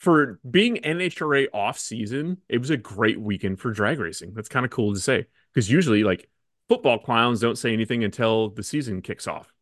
[0.00, 4.32] for being NHRA off season, it was a great weekend for drag racing.
[4.34, 6.28] That's kind of cool to say because usually like
[6.68, 9.52] football clowns don't say anything until the season kicks off.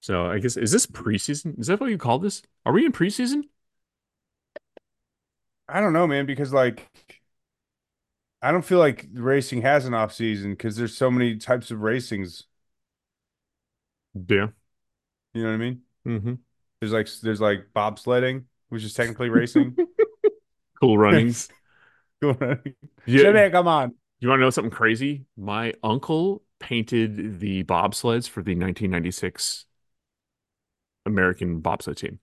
[0.00, 1.58] So I guess is this preseason?
[1.58, 2.42] Is that what you call this?
[2.64, 3.42] Are we in preseason?
[5.68, 6.88] I don't know, man, because like
[8.40, 11.80] I don't feel like racing has an off season because there's so many types of
[11.80, 12.44] racings.
[14.14, 14.48] Yeah.
[15.34, 15.80] You know what I mean?
[16.06, 16.34] Mm-hmm.
[16.80, 19.76] There's like there's like bobsledding, which is technically racing.
[20.80, 21.48] cool runnings.
[22.20, 22.74] cool running.
[23.06, 23.22] Yeah.
[23.22, 23.94] Jimmy, come on.
[24.20, 25.26] You want to know something crazy?
[25.36, 29.66] My uncle painted the bobsleds for the 1996
[31.06, 32.18] American bobsled team.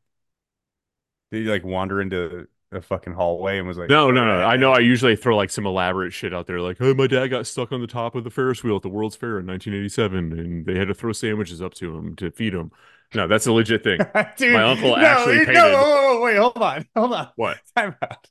[1.31, 4.43] Did you like wander into a fucking hallway and was like, No, no, no.
[4.43, 7.27] I know I usually throw like some elaborate shit out there, like, oh, my dad
[7.27, 10.39] got stuck on the top of the Ferris wheel at the World's Fair in 1987,
[10.39, 12.71] and they had to throw sandwiches up to him to feed him.
[13.13, 13.99] No, that's a legit thing.
[14.37, 15.53] Dude, my uncle no, actually painted.
[15.53, 17.29] No, wait, hold on, hold on.
[17.35, 17.57] What?
[17.75, 18.27] Time out.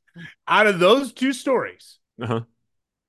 [0.46, 2.40] Out of those two stories, uh-huh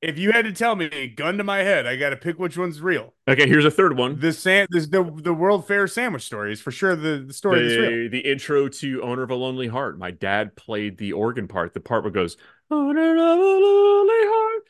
[0.06, 2.58] if you had to tell me, gun to my head, I got to pick which
[2.58, 3.16] one's real.
[3.28, 4.20] Okay, here's a third one.
[4.20, 7.64] The sam- this, the the World Fair sandwich story is for sure the, the story
[7.64, 8.10] the, that's real.
[8.12, 9.98] The intro to Owner of a Lonely Heart.
[9.98, 11.74] My dad played the organ part.
[11.74, 12.38] The part where it goes
[12.70, 14.65] Owner of a Lonely Heart.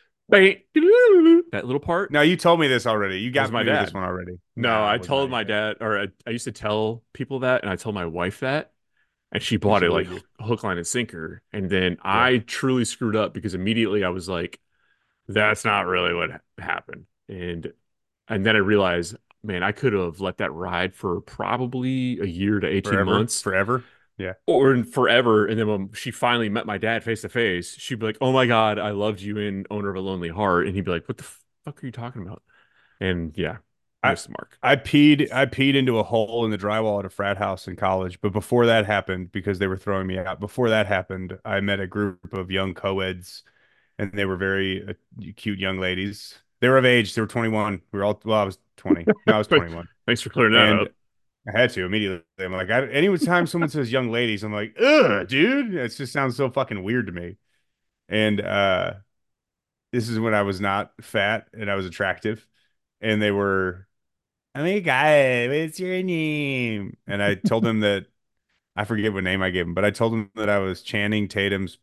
[1.51, 2.11] That little part.
[2.11, 3.19] Now you told me this already.
[3.19, 3.86] You got my dad.
[3.86, 4.34] this one already.
[4.55, 7.69] No, no I told my dad, or I, I, used to tell people that, and
[7.69, 8.71] I told my wife that,
[9.32, 10.07] and she bought it like
[10.39, 11.43] hook, line, and sinker.
[11.53, 11.97] And then yeah.
[12.03, 14.59] I truly screwed up because immediately I was like,
[15.28, 17.05] that's not really what happened.
[17.30, 17.71] And
[18.28, 22.59] and then I realized, man, I could have let that ride for probably a year
[22.59, 23.41] to 18 forever, months.
[23.41, 23.84] Forever.
[24.18, 24.34] Yeah.
[24.47, 25.45] Or forever.
[25.45, 28.32] And then when she finally met my dad face to face, she'd be like, Oh
[28.32, 30.68] my God, I loved you in Owner of a Lonely Heart.
[30.68, 31.26] And he'd be like, What the
[31.66, 32.41] fuck are you talking about?
[33.01, 33.57] And yeah,
[34.01, 34.57] I missed the mark.
[34.63, 37.76] I peed I peed into a hole in the drywall at a frat house in
[37.76, 38.22] college.
[38.22, 41.80] But before that happened, because they were throwing me out, before that happened, I met
[41.80, 43.43] a group of young co-eds
[43.97, 44.93] and they were very uh,
[45.36, 46.36] cute young ladies.
[46.61, 47.13] They were of age.
[47.13, 47.82] They were 21.
[47.91, 48.39] We were all well.
[48.39, 49.05] I was 20.
[49.28, 49.88] No, I was 21.
[50.05, 50.88] Thanks for clearing that and up.
[51.47, 52.23] I had to immediately.
[52.39, 55.75] I'm like, I, anytime someone says young ladies, I'm like, ugh, dude.
[55.75, 57.37] It just sounds so fucking weird to me.
[58.09, 58.95] And uh,
[59.91, 62.45] this is when I was not fat and I was attractive,
[63.01, 63.87] and they were,
[64.55, 66.97] oh my god, what's your name?
[67.07, 68.07] And I told them that
[68.75, 71.27] I forget what name I gave them, but I told them that I was Channing
[71.27, 71.79] Tatum's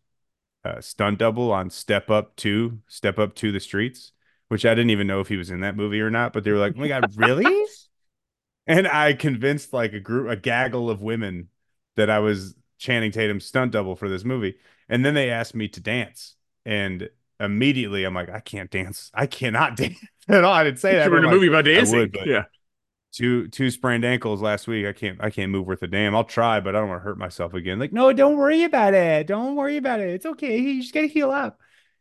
[0.64, 4.12] uh, stunt double on Step Up to Step Up to the Streets,
[4.48, 6.32] which I didn't even know if he was in that movie or not.
[6.32, 7.66] But they were like, "Oh my god, really?"
[8.66, 11.48] and I convinced like a group, a gaggle of women
[11.96, 14.56] that I was Channing Tatum's stunt double for this movie.
[14.88, 16.34] And then they asked me to dance,
[16.64, 17.08] and
[17.40, 19.10] immediately I'm like, I can't dance.
[19.14, 19.98] I cannot dance
[20.28, 20.52] at all.
[20.52, 21.10] I didn't say that.
[21.10, 21.98] We're in a like, movie about dancing.
[21.98, 22.44] Would, yeah
[23.12, 24.86] two two sprained ankles last week.
[24.86, 26.16] I can't I can't move worth a damn.
[26.16, 27.78] I'll try, but I don't want to hurt myself again.
[27.78, 29.26] Like, no, don't worry about it.
[29.26, 30.10] Don't worry about it.
[30.10, 30.58] It's okay.
[30.58, 31.60] You just gotta heal up.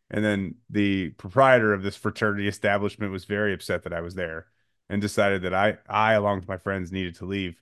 [0.09, 4.47] And then the proprietor of this fraternity establishment was very upset that I was there
[4.91, 7.55] and decided that I I along with my friends needed to leave.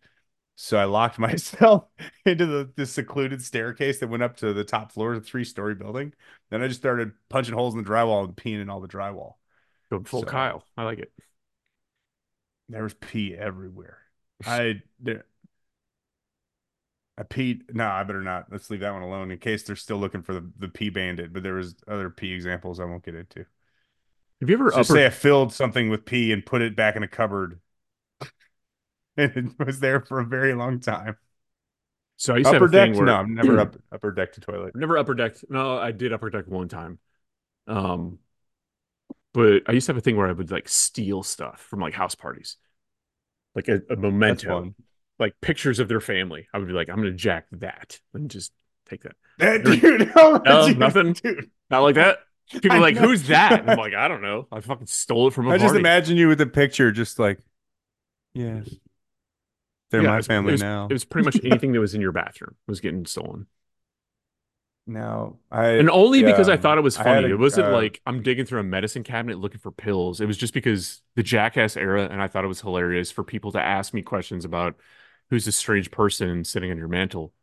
[0.56, 1.86] So I locked myself
[2.26, 5.46] into the, the secluded staircase that went up to the top floor of the three
[5.46, 6.14] story building.
[6.50, 9.36] Then I just started punching holes in the drywall and peeing in all the drywall.
[9.92, 10.64] Go full so, Kyle.
[10.76, 11.14] I like it.
[12.68, 14.00] There was pee everywhere.
[14.46, 15.26] I there,
[17.16, 17.74] I peed.
[17.76, 18.48] No, I better not.
[18.52, 21.32] Let's leave that one alone in case they're still looking for the, the pee bandit.
[21.32, 23.46] But there was other pee examples I won't get into.
[24.40, 24.94] Have you ever so upper...
[24.94, 27.60] say I filled something with pee and put it back in a cupboard,
[29.18, 31.18] and it was there for a very long time.
[32.16, 32.94] So I used to upper deck.
[32.96, 33.06] Where...
[33.06, 34.76] No, I've never up, upper deck to toilet.
[34.76, 35.36] Never upper deck.
[35.50, 37.00] No, I did upper deck one time.
[37.68, 38.20] Um,
[39.34, 41.94] but I used to have a thing where I would like steal stuff from like
[41.94, 42.58] house parties,
[43.56, 44.74] like a, a memento,
[45.20, 46.48] like pictures of their family.
[46.54, 48.52] I would be like, I'm gonna jack that and just
[48.90, 49.16] take that.
[49.38, 51.52] that dude, no, dude, nothing, dude.
[51.70, 52.20] not like that.
[52.62, 54.48] People are like, "Who's that?" And I'm like, "I don't know.
[54.52, 57.20] I fucking stole it from a I party." just imagine you with the picture, just
[57.20, 57.40] like,
[58.34, 58.80] yes,
[59.92, 60.86] they're Yeah, it my was- family it was, now.
[60.90, 63.48] It was pretty much anything that was in your bathroom was getting stolen.
[64.88, 67.30] now, I And only because I thought it was I had funny.
[67.30, 70.20] a- it wasn't uh, like I'm digging through a medicine cabinet looking for pills.
[70.20, 73.52] It was just because the jackass era, and I thought it was hilarious for people
[73.52, 74.80] to ask me questions about
[75.30, 77.34] who's this strange person sitting on your mantle.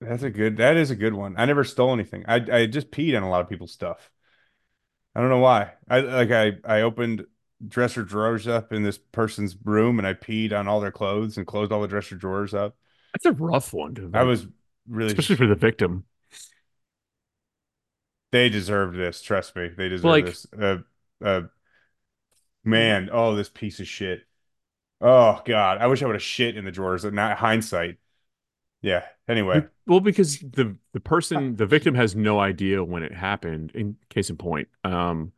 [0.00, 0.58] That's a good.
[0.58, 1.34] That is a good one.
[1.38, 2.24] I never stole anything.
[2.28, 4.10] I I just peed on a lot of people's stuff.
[5.14, 5.72] I don't know why.
[5.88, 7.24] I like I I opened
[7.66, 11.46] dresser drawers up in this person's room and I peed on all their clothes and
[11.46, 12.76] closed all the dresser drawers up.
[13.14, 14.46] That's a rough one to I was
[14.86, 16.04] really especially for the victim.
[18.32, 19.22] they deserve this.
[19.22, 20.46] Trust me, they deserve like- this.
[20.52, 20.78] Uh,
[21.24, 21.42] uh,
[22.62, 24.20] man, oh, this piece of shit.
[25.00, 27.04] Oh God, I wish I would have shit in the drawers.
[27.04, 27.96] Not hindsight.
[28.82, 29.04] Yeah.
[29.28, 33.72] Anyway, Well, because the the person, the victim has no idea when it happened.
[33.74, 35.32] In case in point, um,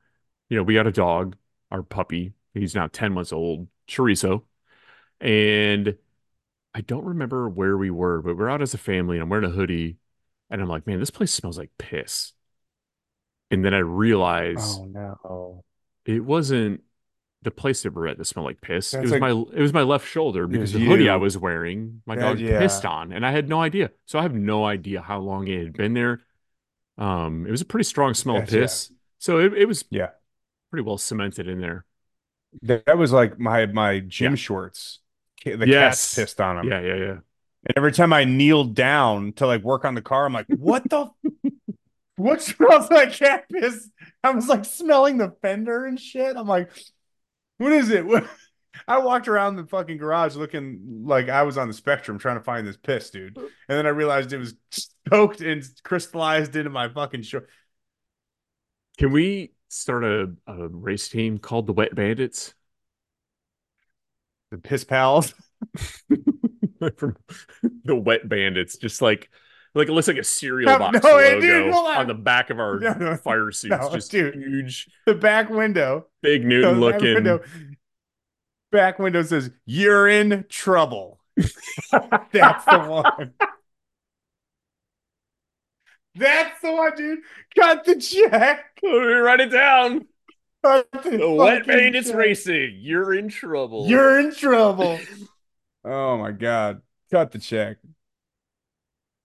[0.48, 1.36] you know, we got a dog,
[1.70, 2.32] our puppy.
[2.54, 4.42] He's now 10 months old, Chorizo.
[5.20, 5.96] And
[6.74, 9.46] I don't remember where we were, but we're out as a family and I'm wearing
[9.46, 9.96] a hoodie.
[10.50, 12.32] And I'm like, man, this place smells like piss.
[13.50, 15.64] And then I realize oh no,
[16.04, 16.82] it wasn't
[17.42, 18.90] the place that we're at that smelled like piss.
[18.90, 21.38] That's it was like- my it was my left shoulder because the hoodie I was
[21.38, 22.58] wearing, my dog yeah.
[22.58, 23.90] pissed on, and I had no idea.
[24.06, 26.20] So I have no idea how long it had been there.
[26.96, 28.62] Um, it was a pretty strong smell of That's- yeah.
[28.62, 30.10] piss, so it, it was yeah.
[30.70, 31.84] pretty well cemented in there.
[32.62, 34.36] That, that was like my my gym Yeah.
[34.36, 34.98] shorts.
[35.44, 35.68] The Yes.
[35.68, 36.68] cats pissed on them.
[36.68, 37.18] Yeah, yeah, yeah.
[37.66, 40.88] And every time I kneeled down to like work on the car, I'm like, what
[40.90, 41.10] the
[42.16, 43.88] what smells like cat piss?
[44.24, 46.36] I was like smelling the fender and shit.
[46.36, 46.70] I'm like,
[47.58, 48.04] what is it?
[48.06, 48.26] What?
[48.86, 52.44] I walked around the fucking garage looking like I was on the spectrum trying to
[52.44, 53.36] find this piss, dude.
[53.36, 54.54] And then I realized it was
[55.10, 57.48] soaked and crystallized into my fucking short.
[58.96, 62.54] Can we start a, a race team called the Wet Bandits?
[64.50, 65.34] The piss pals.
[66.96, 67.16] From
[67.84, 69.28] the Wet Bandits, just like
[69.78, 72.58] like it looks like a cereal No, box no, logo didn't on the back of
[72.60, 73.70] our No, no, fire suits.
[73.70, 74.34] no, just dude.
[74.34, 76.06] huge, The back window.
[76.22, 77.14] big Newton the back looking.
[77.14, 77.40] window.
[78.70, 81.20] Back window says, You're in trouble.
[81.36, 83.34] That's the one.
[86.14, 87.18] That's the one, dude.
[87.56, 88.78] Cut the check.
[88.82, 90.06] Write it down.
[90.64, 92.10] Cut the The Wet Bandits.
[92.12, 92.78] Racing.
[92.80, 93.86] You're in trouble.
[93.88, 94.98] You're in trouble.
[95.84, 96.82] oh my god.
[97.10, 97.78] Cut the check.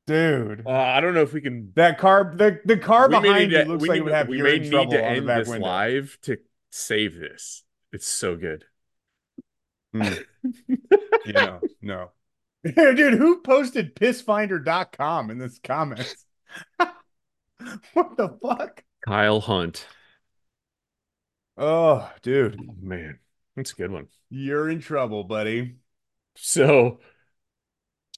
[0.05, 0.65] Dude.
[0.65, 1.71] Uh, I don't know if we can.
[1.75, 4.13] That car the, the car we behind need you to, looks like need it would
[4.13, 5.65] have we may need to end this window.
[5.67, 6.37] live to
[6.71, 7.63] save this.
[7.91, 8.65] It's so good.
[9.93, 10.13] Hmm.
[11.25, 12.11] Yeah, no, no.
[12.95, 16.25] Dude, who posted pissfinder.com in this comments?
[17.93, 18.83] what the fuck?
[19.05, 19.87] Kyle Hunt.
[21.57, 23.19] Oh, dude, Oh, man,
[23.55, 24.07] that's a good one.
[24.29, 25.75] you're in trouble, buddy.
[26.35, 26.99] So,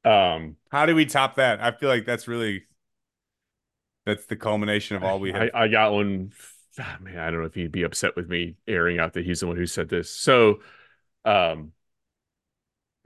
[0.06, 1.62] um, How do we top that?
[1.62, 2.66] I feel like that's really
[4.06, 5.50] that's the culmination of all we I, have.
[5.54, 6.32] I got one.
[6.80, 9.40] ah, Man, I don't know if he'd be upset with me airing out that he's
[9.42, 10.10] the one who said this.
[10.10, 10.60] So,
[11.26, 11.74] um,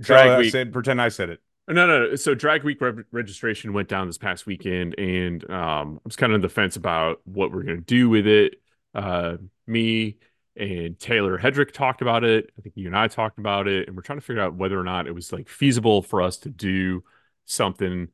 [0.02, 0.52] So drag I week.
[0.52, 1.42] said, pretend I said it.
[1.68, 2.08] No, no.
[2.10, 2.16] no.
[2.16, 6.32] So drag week re- registration went down this past weekend, and um, I was kind
[6.32, 8.56] of on the fence about what we're gonna do with it.
[8.96, 9.38] Uh,
[9.68, 10.18] me
[10.60, 12.52] and Taylor Hedrick talked about it.
[12.58, 14.80] I think you and I talked about it, and we're trying to figure out whether
[14.80, 17.04] or not it was like feasible for us to do
[17.46, 18.10] something.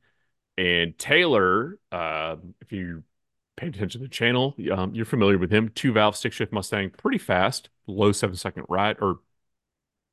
[0.58, 3.04] And Taylor, uh, if you
[3.58, 5.70] paid attention to the channel, um, you're familiar with him.
[5.70, 9.20] Two valve stick shift Mustang, pretty fast, low seven second ride or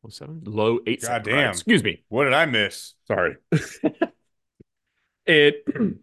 [0.03, 1.25] low seven, low eight second ride.
[1.25, 1.51] Goddamn.
[1.51, 2.03] Excuse me.
[2.09, 2.95] What did I miss?
[3.07, 3.37] Sorry.
[5.27, 5.65] it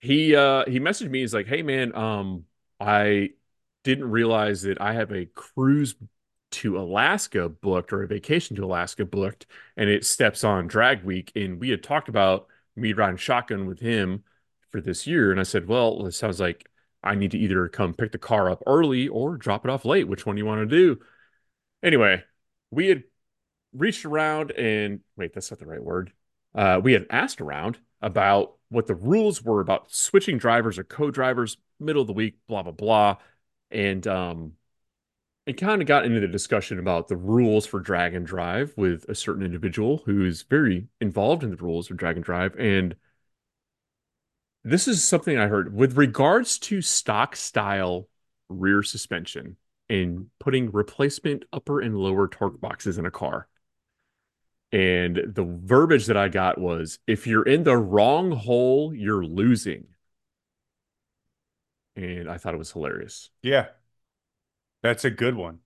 [0.00, 2.44] he uh he messaged me, he's like, Hey man, um,
[2.78, 3.30] I
[3.84, 5.94] didn't realize that I have a cruise
[6.50, 11.32] to Alaska booked or a vacation to Alaska booked, and it steps on drag week.
[11.36, 14.24] And we had talked about me riding shotgun with him
[14.70, 15.30] for this year.
[15.30, 16.68] And I said, Well, it sounds like
[17.02, 20.08] I need to either come pick the car up early or drop it off late.
[20.08, 21.00] Which one do you want to do?
[21.82, 22.24] Anyway,
[22.70, 23.04] we had
[23.72, 26.12] reached around and wait, that's not the right word.
[26.54, 31.56] Uh, we had asked around about what the rules were about switching drivers or co-drivers
[31.80, 33.16] middle of the week, blah blah blah,
[33.74, 34.52] and um,
[35.46, 39.04] it kind of got into the discussion about the rules for drag and drive with
[39.08, 42.96] a certain individual who's very involved in the rules of drag and drive, and
[44.64, 48.08] this is something I heard with regards to stock style
[48.48, 49.56] rear suspension
[49.90, 53.48] and putting replacement upper and lower torque boxes in a car.
[54.72, 59.86] And the verbiage that I got was if you're in the wrong hole, you're losing.
[61.96, 63.30] And I thought it was hilarious.
[63.42, 63.66] Yeah.
[64.82, 65.58] That's a good one.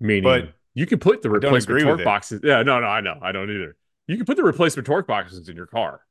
[0.00, 2.40] Meaning, But you can put the replacement torque boxes.
[2.44, 3.76] Yeah, no, no, I know, I don't either.
[4.06, 6.02] You can put the replacement torque boxes in your car,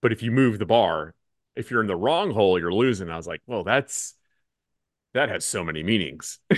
[0.00, 1.14] but if you move the bar,
[1.56, 3.10] if you're in the wrong hole, you're losing.
[3.10, 4.14] I was like, well, that's
[5.12, 6.38] that has so many meanings.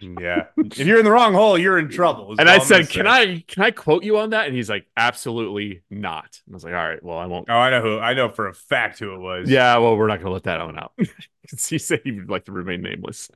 [0.00, 0.46] Yeah.
[0.56, 2.34] if you're in the wrong hole, you're in trouble.
[2.38, 3.06] and I said, "Can.
[3.06, 6.64] I can I quote you on that?" And he's like, "Absolutely not." And I was
[6.64, 7.98] like, "All right, well, I won't." Oh, I know who.
[7.98, 9.48] I know for a fact who it was.
[9.48, 10.92] Yeah, well, we're not going to let that one out
[11.68, 13.30] he said he would like to remain nameless.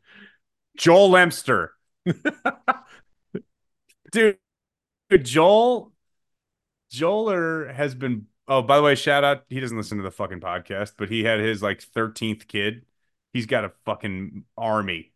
[0.76, 1.68] Joel Lemster.
[4.12, 4.38] Dude,
[5.22, 5.92] Joel
[6.92, 9.44] Joeler has been oh, by the way, shout out.
[9.48, 12.84] He doesn't listen to the fucking podcast, but he had his like 13th kid.
[13.32, 15.12] He's got a fucking army.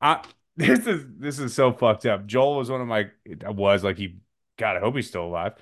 [0.00, 0.24] I
[0.56, 2.26] this is this is so fucked up.
[2.26, 3.10] Joel was one of my
[3.44, 4.18] was like he
[4.56, 5.54] God, I hope he's still alive.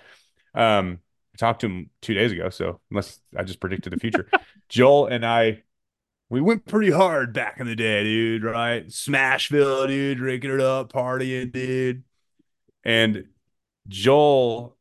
[0.55, 1.01] Um
[1.35, 4.29] I talked to him two days ago, so unless I just predicted the future.
[4.68, 5.62] Joel and I
[6.31, 8.87] we went pretty hard back in the day, dude, right?
[8.89, 12.05] Smashville, dude, drinking it up, partying, dude.
[12.85, 13.29] And
[13.89, 14.76] Joel,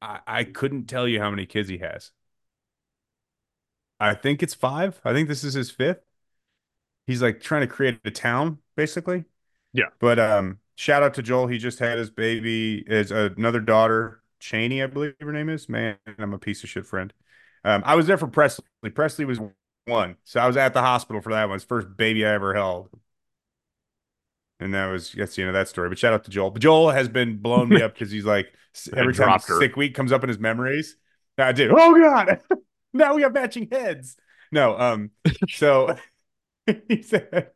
[0.00, 2.12] I, I couldn't tell you how many kids he has.
[4.00, 5.00] I think it's five.
[5.04, 6.00] I think this is his fifth.
[7.06, 9.24] He's like trying to create a town, basically.
[9.72, 9.86] Yeah.
[9.98, 11.48] But um, shout out to Joel.
[11.48, 15.68] He just had his baby, is another daughter, Cheney, I believe her name is.
[15.68, 17.12] Man, I'm a piece of shit friend.
[17.64, 18.64] Um, I was there for Presley.
[18.94, 19.40] Presley was
[19.88, 20.16] one.
[20.24, 21.56] So I was at the hospital for that one.
[21.56, 22.90] It's the first baby I ever held.
[24.60, 25.88] And that was that's the end of that story.
[25.88, 26.50] But shout out to Joel.
[26.50, 28.52] But Joel has been blowing me up because he's like
[28.96, 29.60] every time her.
[29.60, 30.96] sick week comes up in his memories.
[31.36, 31.70] I did.
[31.72, 32.40] Oh God.
[32.92, 34.16] now we have matching heads.
[34.50, 35.10] No, um,
[35.48, 35.96] so
[36.88, 37.50] he said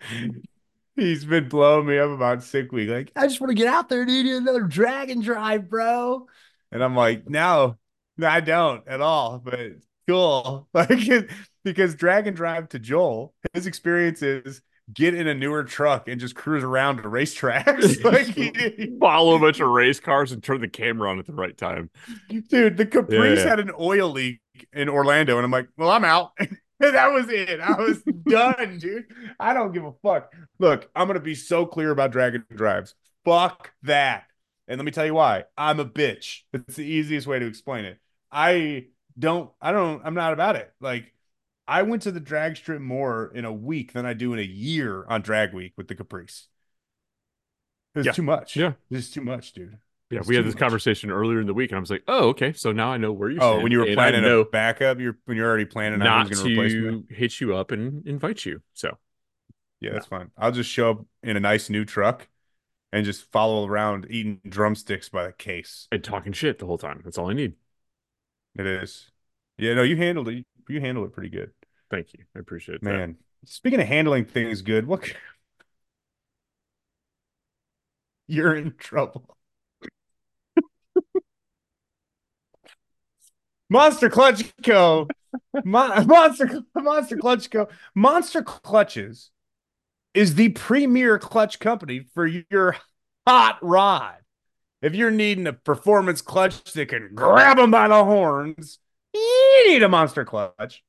[0.96, 2.88] he's been blowing me up about sick week.
[2.88, 6.26] Like, I just want to get out there, dude, do another drag and drive, bro.
[6.70, 7.78] And I'm like, no,
[8.16, 9.38] no, I don't at all.
[9.38, 9.60] But
[10.08, 10.68] cool.
[10.74, 10.90] Like
[11.64, 14.60] because drag and drive to Joel, his experience is
[14.92, 18.02] get in a newer truck and just cruise around to racetracks.
[18.04, 21.32] like he, Follow a bunch of race cars and turn the camera on at the
[21.32, 21.90] right time.
[22.28, 23.48] dude, the Caprice Yeah, yeah.
[23.50, 24.40] had an oil leak
[24.72, 26.32] in Orlando, and I'm like, well, I'm out.
[26.80, 27.60] that was it.
[27.60, 29.04] I was done, dude.
[29.38, 30.32] I don't give a fuck.
[30.58, 32.94] Look, I'm gonna be so clear about Dragon Drives.
[33.24, 34.24] Fuck that.
[34.68, 35.44] And let me tell you why.
[35.56, 36.40] I'm a bitch.
[36.52, 37.98] It's the easiest way to explain it.
[38.30, 38.86] I
[39.18, 40.72] don't, I don't, I'm not about it.
[40.80, 41.12] Like,
[41.72, 44.42] I went to the drag strip more in a week than I do in a
[44.42, 46.48] year on drag week with the Caprice.
[47.94, 48.12] It's Yeah.
[48.12, 48.56] too much.
[48.56, 48.74] Yeah.
[48.90, 49.78] This is too much, dude.
[50.10, 50.60] Yeah, It's we had this much.
[50.60, 53.12] conversation earlier in the week, and I was like, "Oh, okay, so now I know
[53.12, 56.28] where you're." Oh, when you were planning a backup, you're when you're already planning not
[56.28, 58.62] who's to hit you up and invite you.
[58.74, 58.98] So
[59.80, 60.30] Yeah, that's fine.
[60.36, 62.28] I'll just show up in a nice new truck
[62.92, 65.88] and just follow around eating drumsticks by the case.
[65.90, 67.00] and talking shit the whole time.
[67.04, 67.54] That's all I need.
[68.54, 69.10] It is.
[69.56, 70.44] Yeah, no, you handled it.
[70.68, 71.52] You handled it pretty good,
[71.92, 72.24] Thank you.
[72.34, 72.90] I appreciate that.
[72.90, 73.16] man.
[73.44, 75.12] Speaking of handling things good, what?
[78.26, 79.36] You're in trouble.
[83.68, 85.06] Monster Clutch Co.
[85.64, 87.68] Mon- Monster Monster Clutch Co.
[87.94, 89.30] Monster Clutches
[90.14, 92.76] is the premier clutch company for your
[93.26, 94.16] hot rod.
[94.80, 98.78] If you're needing a performance clutch that can grab them by the horns,
[99.12, 100.82] you need a Monster Clutch.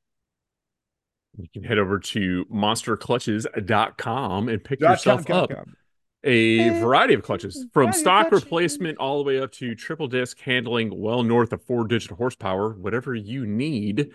[1.38, 5.76] You can head over to monsterclutches.com and pick Dot yourself com, up com, com.
[6.24, 8.44] a variety of clutches from Variety stock clutches.
[8.46, 12.70] replacement all the way up to triple disc handling well north of four digit horsepower.
[12.74, 14.12] Whatever you need,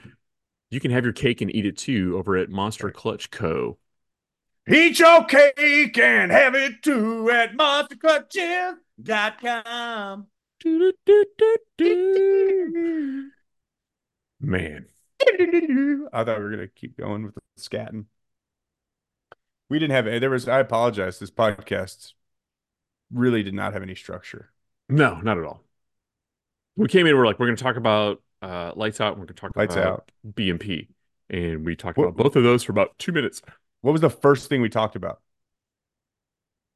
[0.70, 3.78] you can have your cake and eat it too over at Monster Clutch Co.
[4.70, 10.26] Eat your cake and have it too at monsterclutches.com.
[14.40, 14.86] Man,
[15.20, 18.06] I thought we were gonna keep going with the scatting.
[19.70, 21.18] We didn't have there was I apologize.
[21.18, 22.14] This podcast
[23.12, 24.50] really did not have any structure.
[24.88, 25.62] no, not at all.
[26.76, 29.26] We came in, we're like, we're going to talk about uh, Lights Out, and we're
[29.26, 30.12] going to talk Lights about out.
[30.28, 30.86] BMP.
[31.28, 33.42] And we talked What- about both of those for about two minutes.
[33.80, 35.20] What was the first thing we talked about?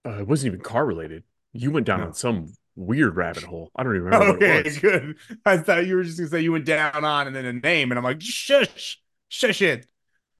[0.04, 1.22] Uh, it wasn't even car related.
[1.52, 2.06] You went down No.
[2.06, 3.70] on some weird rabbit hole.
[3.76, 4.78] I don't even remember what Okay, it was.
[4.78, 5.16] good.
[5.44, 7.90] I thought you were just gonna say you went down on and then a name,
[7.92, 9.86] and I'm like, shush, shush it.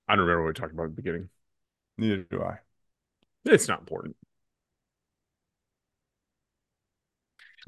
[0.09, 1.28] I don't remember what we talked about at the beginning.
[1.99, 2.59] Neither do I.
[3.45, 4.16] It's not important.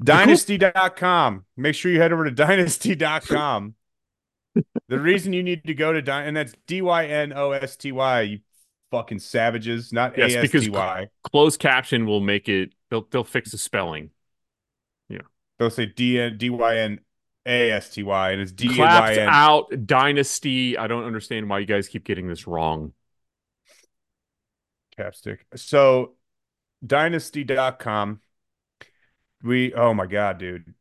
[0.03, 1.45] Dynosty.com.
[1.55, 3.75] Make sure you head over to dynosty.com.
[4.89, 7.77] the reason you need to go to Dy- and that's D Y N O S
[7.77, 8.39] T Y, you
[8.91, 11.07] fucking savages, not Yes, A S because T Y.
[11.23, 12.73] Closed caption will make it.
[12.89, 14.09] They'll they'll fix the spelling.
[15.57, 16.99] They'll say D N D Y N
[17.45, 19.29] A S T Y, and it's D Y N.
[19.29, 20.77] out dynosty.
[20.77, 22.93] I don't understand why you guys keep getting this wrong.
[24.97, 25.39] capstick.
[25.55, 26.13] So
[26.85, 28.21] dynosty.com.
[29.43, 30.73] We oh my god, dude.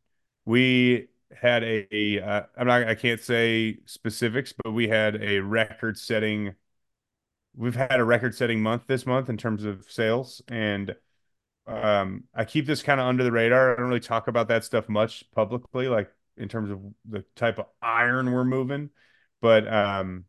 [0.45, 5.41] We had a, a uh, I'm not I can't say specifics, but we had a
[5.41, 6.55] record setting
[7.57, 10.95] we've had a record setting month this month in terms of sales and
[11.67, 13.73] um I keep this kind of under the radar.
[13.73, 17.59] I don't really talk about that stuff much publicly like in terms of the type
[17.59, 18.91] of iron we're moving,
[19.41, 20.25] but um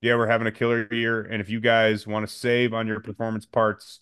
[0.00, 3.00] yeah, we're having a killer year and if you guys want to save on your
[3.00, 4.00] performance parts,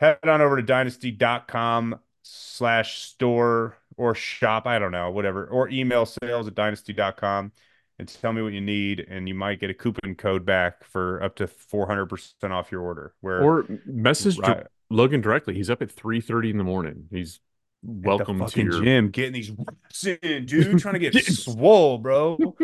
[0.00, 6.06] head on over to dynosty.com slash store or shop, I don't know, whatever, or email
[6.06, 7.52] sales at dynosty.com
[7.98, 11.22] and tell me what you need, and you might get a coupon code back for
[11.22, 13.12] up to 400% off your order.
[13.20, 15.54] Where or message right, Logan directly.
[15.54, 17.04] He's up at 3:30 in the morning.
[17.10, 17.40] He's
[17.82, 20.78] welcome to your gym, getting these reps in, dude.
[20.80, 22.56] trying to get swole, bro.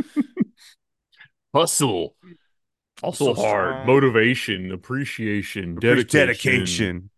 [1.54, 2.16] Hustle.
[3.02, 3.86] Hustle hard, strong.
[3.86, 6.26] motivation, appreciation, dedication.
[6.26, 7.10] dedication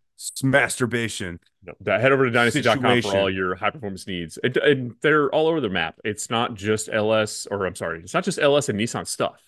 [0.43, 1.39] masturbation.
[1.63, 4.39] No, head over to dynosty.com for all your high performance needs.
[4.43, 5.99] It, and they're all over the map.
[6.03, 9.41] It's not just LS, or I'm sorry, it's not just LS and Nissan stuff.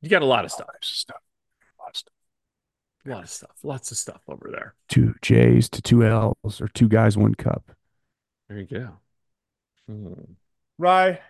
[0.00, 0.68] You got a lot of stuff.
[0.80, 1.20] stuff.
[1.78, 2.14] A lot of stuff.
[3.06, 3.56] A lot of stuff.
[3.62, 4.74] Lots of stuff over there.
[4.88, 7.72] Two J's to two L's, or two guys, one cup.
[8.48, 8.90] There you go.
[9.88, 10.32] Hmm.
[10.78, 11.20] Rye,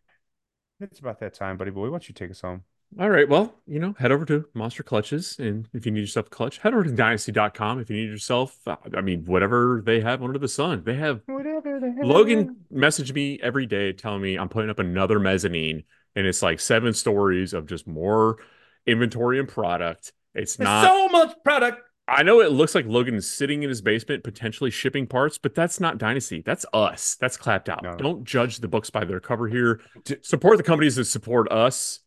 [0.81, 1.85] it's about that time, buddy boy.
[1.85, 2.65] Why don't you take us home?
[2.99, 3.29] All right.
[3.29, 5.39] Well, you know, head over to Monster Clutches.
[5.39, 7.79] And if you need yourself a clutch, head over to dynosty.com.
[7.79, 11.21] If you need yourself, uh, I mean, whatever they have under the sun, they have.
[11.27, 12.05] Whatever they have.
[12.05, 15.85] Logan messaged me every day telling me I'm putting up another mezzanine
[16.17, 18.39] and it's like seven stories of just more
[18.87, 20.13] inventory and product.
[20.35, 21.83] It's There's not so much product.
[22.09, 25.55] I know it looks like Logan is sitting in his basement, potentially shipping parts, but
[25.55, 26.45] that's not Dynosty.
[26.45, 27.17] That's us.
[27.21, 27.85] That's Clapd Out.
[27.85, 27.95] No.
[27.95, 29.81] Don't judge the books by their cover here.
[30.23, 32.01] Support the companies that support us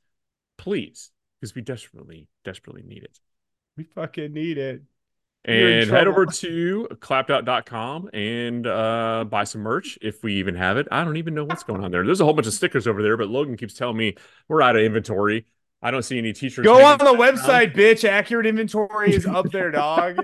[0.58, 3.20] please, because we desperately, desperately need it.
[3.78, 4.84] We fucking need it.
[5.46, 10.88] And head over to clapdout.com and uh, buy some merch if we even have it.
[10.90, 12.06] I don't even know what's going on there.
[12.06, 14.16] There's a whole bunch of stickers over there, but Logan keeps telling me
[14.48, 15.46] we're out of inventory.
[15.84, 16.66] I don't see any t-shirts.
[16.66, 18.08] Go on the website, bitch.
[18.08, 20.18] Accurate inventory is up there, dog.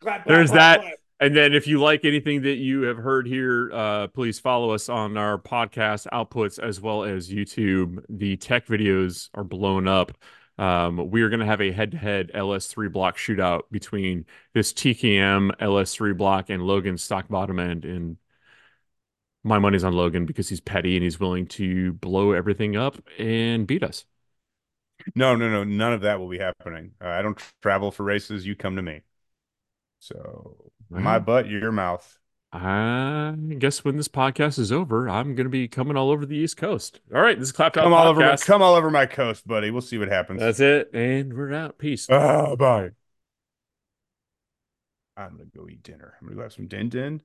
[0.00, 0.80] clap, There's clap, that.
[0.80, 0.94] Clap.
[1.20, 4.88] And then if you like anything that you have heard here, uh, please follow us
[4.88, 8.02] on our podcast outputs as well as YouTube.
[8.08, 10.12] The tech videos are blown up.
[10.58, 14.24] Um, we are going to have a head-to-head LS3 block shootout between
[14.54, 17.84] this TKM LS3 block and Logan's stock bottom end.
[17.84, 18.16] And
[19.44, 23.66] my money's on Logan because he's petty and he's willing to blow everything up and
[23.66, 24.06] beat us.
[25.14, 25.64] No, no, no.
[25.64, 26.92] None of that will be happening.
[27.02, 28.46] Uh, I don't travel for races.
[28.46, 29.02] You come to me.
[29.98, 32.18] So my butt, your mouth.
[32.52, 36.36] I guess when this podcast is over, I'm going to be coming all over the
[36.36, 37.00] East Coast.
[37.14, 39.70] All right, this is Clapped Come all over, my, come all over my coast, buddy.
[39.70, 40.40] We'll see what happens.
[40.40, 41.78] That's it, and we're out.
[41.78, 42.10] Peace.
[42.10, 42.90] Uh, bye.
[45.16, 46.14] I'm gonna go eat dinner.
[46.20, 47.22] I'm gonna go have some din din.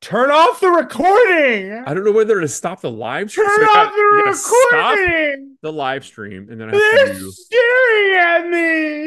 [0.00, 1.72] Turn off the recording.
[1.84, 3.48] I don't know whether to stop the live stream.
[3.48, 5.56] Turn so off the recording.
[5.60, 7.32] the live stream, and then I have They're to...
[7.32, 9.06] staring at me.